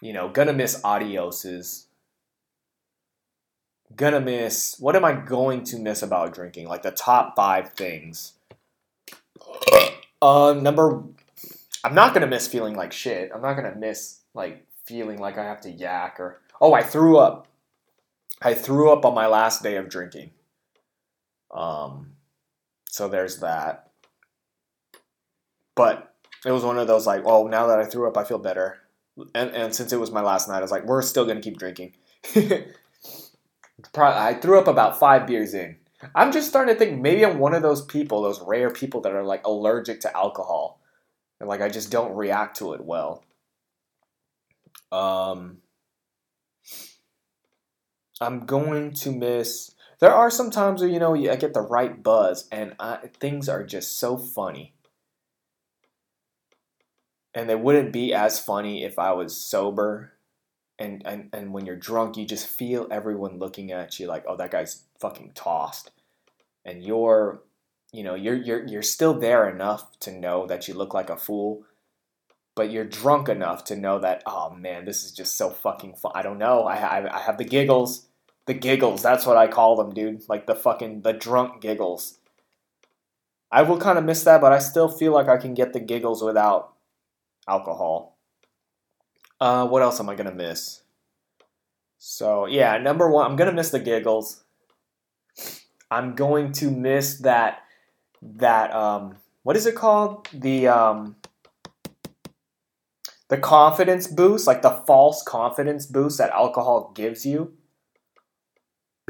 [0.00, 1.86] you know, gonna miss adioses.
[3.96, 4.76] Gonna miss.
[4.78, 6.68] What am I going to miss about drinking?
[6.68, 8.34] Like the top five things.
[10.22, 11.02] Uh, number.
[11.84, 13.30] I'm not gonna miss feeling like shit.
[13.34, 16.40] I'm not gonna miss like feeling like I have to yak or.
[16.60, 17.46] Oh, I threw up.
[18.42, 20.30] I threw up on my last day of drinking.
[21.50, 22.12] Um,
[22.84, 23.90] so there's that.
[25.74, 28.38] But it was one of those like, well, now that I threw up, I feel
[28.38, 28.78] better.
[29.34, 31.58] And, and since it was my last night, I was like, we're still gonna keep
[31.58, 31.94] drinking.
[33.96, 35.76] I threw up about five beers in.
[36.14, 39.12] I'm just starting to think maybe I'm one of those people, those rare people that
[39.12, 40.79] are like allergic to alcohol,
[41.40, 43.24] and like I just don't react to it well.
[44.92, 45.58] Um,
[48.20, 52.02] I'm going to miss there are some times where you know I get the right
[52.02, 54.72] buzz and I, things are just so funny.
[57.34, 60.14] And they wouldn't be as funny if I was sober.
[60.78, 64.36] And, and and when you're drunk, you just feel everyone looking at you like, oh,
[64.36, 65.90] that guy's fucking tossed.
[66.64, 67.42] And you're,
[67.92, 71.16] you know, you're you're you're still there enough to know that you look like a
[71.16, 71.64] fool,
[72.54, 76.12] but you're drunk enough to know that, oh man, this is just so fucking fun.
[76.14, 76.64] I don't know.
[76.64, 78.06] I I, I have the giggles
[78.50, 79.00] the giggles.
[79.00, 80.28] That's what I call them, dude.
[80.28, 82.18] Like the fucking the drunk giggles.
[83.52, 85.78] I will kind of miss that, but I still feel like I can get the
[85.78, 86.74] giggles without
[87.48, 88.16] alcohol.
[89.40, 90.82] Uh, what else am I gonna miss?
[91.98, 94.42] So yeah, number one, I'm gonna miss the giggles.
[95.88, 97.62] I'm going to miss that
[98.22, 100.28] that um what is it called?
[100.32, 101.16] The um
[103.28, 107.54] the confidence boost, like the false confidence boost that alcohol gives you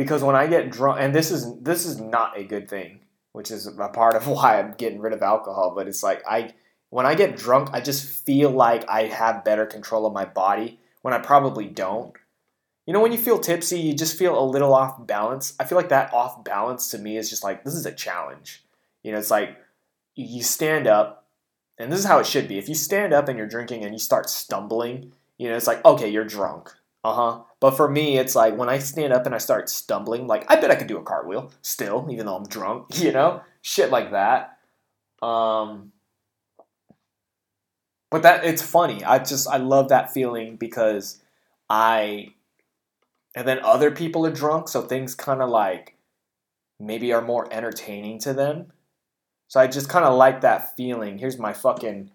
[0.01, 3.01] because when I get drunk, and this is this is not a good thing.
[3.33, 5.75] which is a part of why I'm getting rid of alcohol.
[5.77, 6.55] But it's like I
[6.89, 10.81] when I get drunk, I just feel like I have better control of my body
[11.03, 12.15] when I probably don't.
[12.87, 15.55] You know, when you feel tipsy, you just feel a little off balance.
[15.61, 18.65] I feel like that off balance to me is just like this is a challenge.
[19.03, 19.57] You know, it's like
[20.15, 21.27] you stand up,
[21.79, 22.59] and this is how it should be.
[22.59, 25.85] If you stand up and you're drinking and you start stumbling, you know, it's like
[25.85, 26.71] okay, you're drunk.
[27.03, 27.43] Uh huh.
[27.61, 30.61] But for me, it's like when I stand up and I start stumbling, like I
[30.61, 32.89] bet I could do a cartwheel still, even though I'm drunk.
[33.01, 34.59] You know, shit like that.
[35.23, 35.93] Um,
[38.11, 39.03] but that it's funny.
[39.05, 41.23] I just I love that feeling because
[41.71, 42.35] I
[43.35, 45.97] and then other people are drunk, so things kind of like
[46.79, 48.73] maybe are more entertaining to them.
[49.51, 51.19] So I just kind of like that feeling.
[51.19, 52.13] Here's my fucking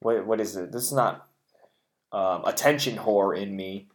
[0.00, 0.72] what what is it?
[0.72, 1.28] This is not
[2.10, 3.86] um, attention whore in me.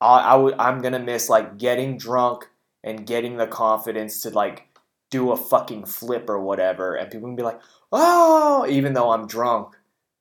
[0.00, 2.48] I, I w- I'm gonna miss like getting drunk
[2.84, 4.68] and getting the confidence to like
[5.10, 7.60] do a fucking flip or whatever, and people can be like,
[7.90, 9.74] "Oh," even though I'm drunk,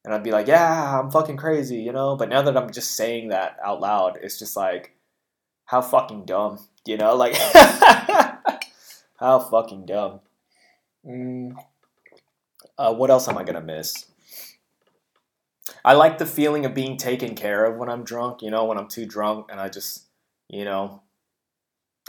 [0.03, 2.15] and I'd be like, "Yeah, I'm fucking crazy," you know.
[2.15, 4.95] But now that I'm just saying that out loud, it's just like,
[5.65, 7.15] how fucking dumb, you know?
[7.15, 7.35] Like,
[9.19, 10.21] how fucking dumb.
[11.05, 11.55] Mm.
[12.77, 14.05] Uh, what else am I gonna miss?
[15.83, 18.41] I like the feeling of being taken care of when I'm drunk.
[18.41, 20.05] You know, when I'm too drunk and I just,
[20.49, 21.03] you know,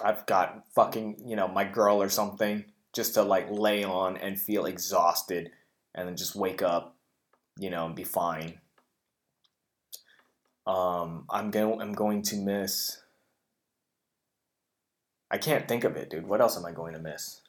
[0.03, 2.65] I've got fucking, you know, my girl or something
[2.95, 5.51] just to like lay on and feel exhausted
[5.95, 6.97] and then just wake up,
[7.59, 8.61] you know, and be fine.
[10.67, 13.03] Um, I'm going I'm going to miss
[15.33, 16.27] I can't think of it, dude.
[16.27, 17.42] What else am I going to miss?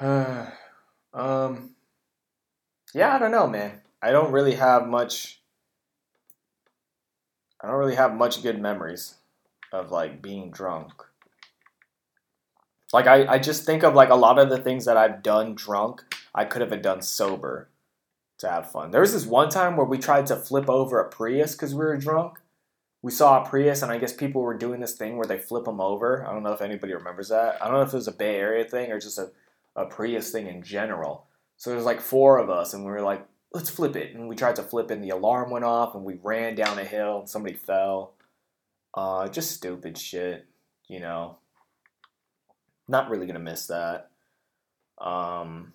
[1.12, 1.74] um
[2.94, 3.82] Yeah, I don't know, man.
[4.02, 5.42] I don't really have much
[7.60, 9.16] I don't really have much good memories
[9.72, 10.92] of like being drunk.
[12.92, 15.54] Like I, I just think of like a lot of the things that I've done
[15.54, 16.02] drunk,
[16.34, 17.68] I could have done sober
[18.38, 18.90] to have fun.
[18.90, 21.84] There was this one time where we tried to flip over a Prius because we
[21.84, 22.38] were drunk.
[23.02, 25.64] We saw a Prius, and I guess people were doing this thing where they flip
[25.64, 26.26] them over.
[26.26, 27.62] I don't know if anybody remembers that.
[27.62, 29.30] I don't know if it was a Bay Area thing or just a,
[29.76, 31.26] a Prius thing in general.
[31.56, 34.14] So there's like four of us, and we were like, let's flip it.
[34.14, 36.84] And we tried to flip, and the alarm went off, and we ran down a
[36.84, 38.14] hill, and somebody fell.
[38.94, 40.46] Uh, just stupid shit,
[40.88, 41.38] you know.
[42.88, 44.10] Not really gonna miss that.
[44.98, 45.74] Um,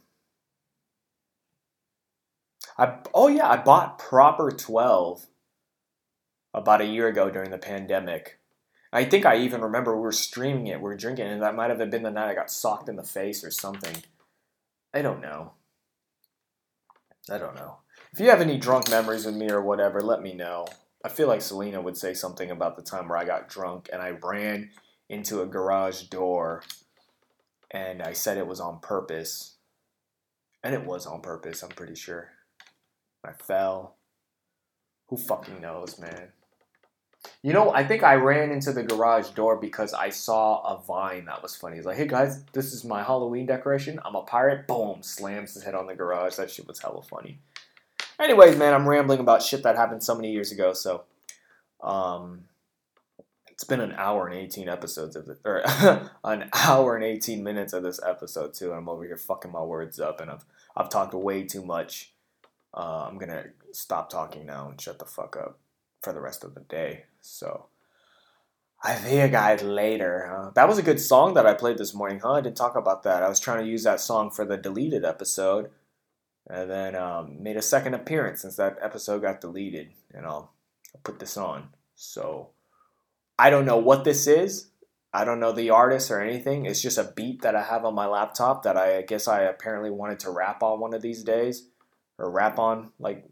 [2.77, 5.27] I oh yeah, I bought Proper Twelve
[6.53, 8.39] about a year ago during the pandemic.
[8.95, 11.69] I think I even remember we were streaming it, we were drinking, and that might
[11.69, 14.03] have been the night I got socked in the face or something.
[14.93, 15.51] I don't know.
[17.29, 17.79] I don't know.
[18.13, 20.65] If you have any drunk memories with me or whatever, let me know.
[21.03, 24.01] I feel like Selena would say something about the time where I got drunk and
[24.01, 24.69] I ran
[25.09, 26.63] into a garage door
[27.71, 29.57] and I said it was on purpose.
[30.63, 32.29] And it was on purpose, I'm pretty sure.
[33.25, 33.97] I fell.
[35.07, 36.29] Who fucking knows, man?
[37.41, 41.25] You know, I think I ran into the garage door because I saw a vine
[41.25, 41.77] that was funny.
[41.77, 43.99] It's like, hey guys, this is my Halloween decoration.
[44.03, 44.67] I'm a pirate.
[44.67, 46.35] Boom, slams his head on the garage.
[46.35, 47.39] That shit was hella funny.
[48.19, 50.73] Anyways, man, I'm rambling about shit that happened so many years ago.
[50.73, 51.03] So,
[51.81, 52.45] um,
[53.49, 55.63] it's been an hour and 18 episodes of it, or
[56.23, 58.71] an hour and 18 minutes of this episode too.
[58.71, 60.45] And I'm over here fucking my words up, and I've
[60.75, 62.13] I've talked way too much.
[62.73, 65.59] Uh, I'm gonna stop talking now and shut the fuck up
[66.05, 67.03] for the rest of the day.
[67.19, 67.65] So.
[68.83, 70.29] I see you guys later.
[70.29, 70.51] Huh?
[70.53, 72.33] That was a good song that I played this morning, huh?
[72.33, 73.23] I didn't talk about that.
[73.23, 75.71] I was trying to use that song for the deleted episode,
[76.47, 79.89] and then um, made a second appearance since that episode got deleted.
[80.13, 80.53] And I'll,
[80.93, 81.69] I'll put this on.
[81.95, 82.49] So
[83.39, 84.67] I don't know what this is.
[85.11, 86.67] I don't know the artist or anything.
[86.67, 89.89] It's just a beat that I have on my laptop that I guess I apparently
[89.89, 91.69] wanted to rap on one of these days,
[92.19, 93.25] or rap on like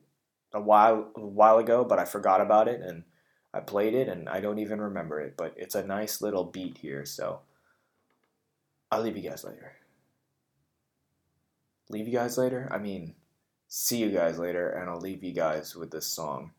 [0.54, 3.04] a while a while ago, but I forgot about it and
[3.54, 5.36] I played it and I don't even remember it.
[5.38, 7.42] But it's a nice little beat here, so
[8.92, 9.74] I'll leave you guys later.
[11.90, 12.68] Leave you guys later?
[12.72, 13.16] I mean,
[13.68, 16.52] see you guys later, and I'll leave you guys with this song.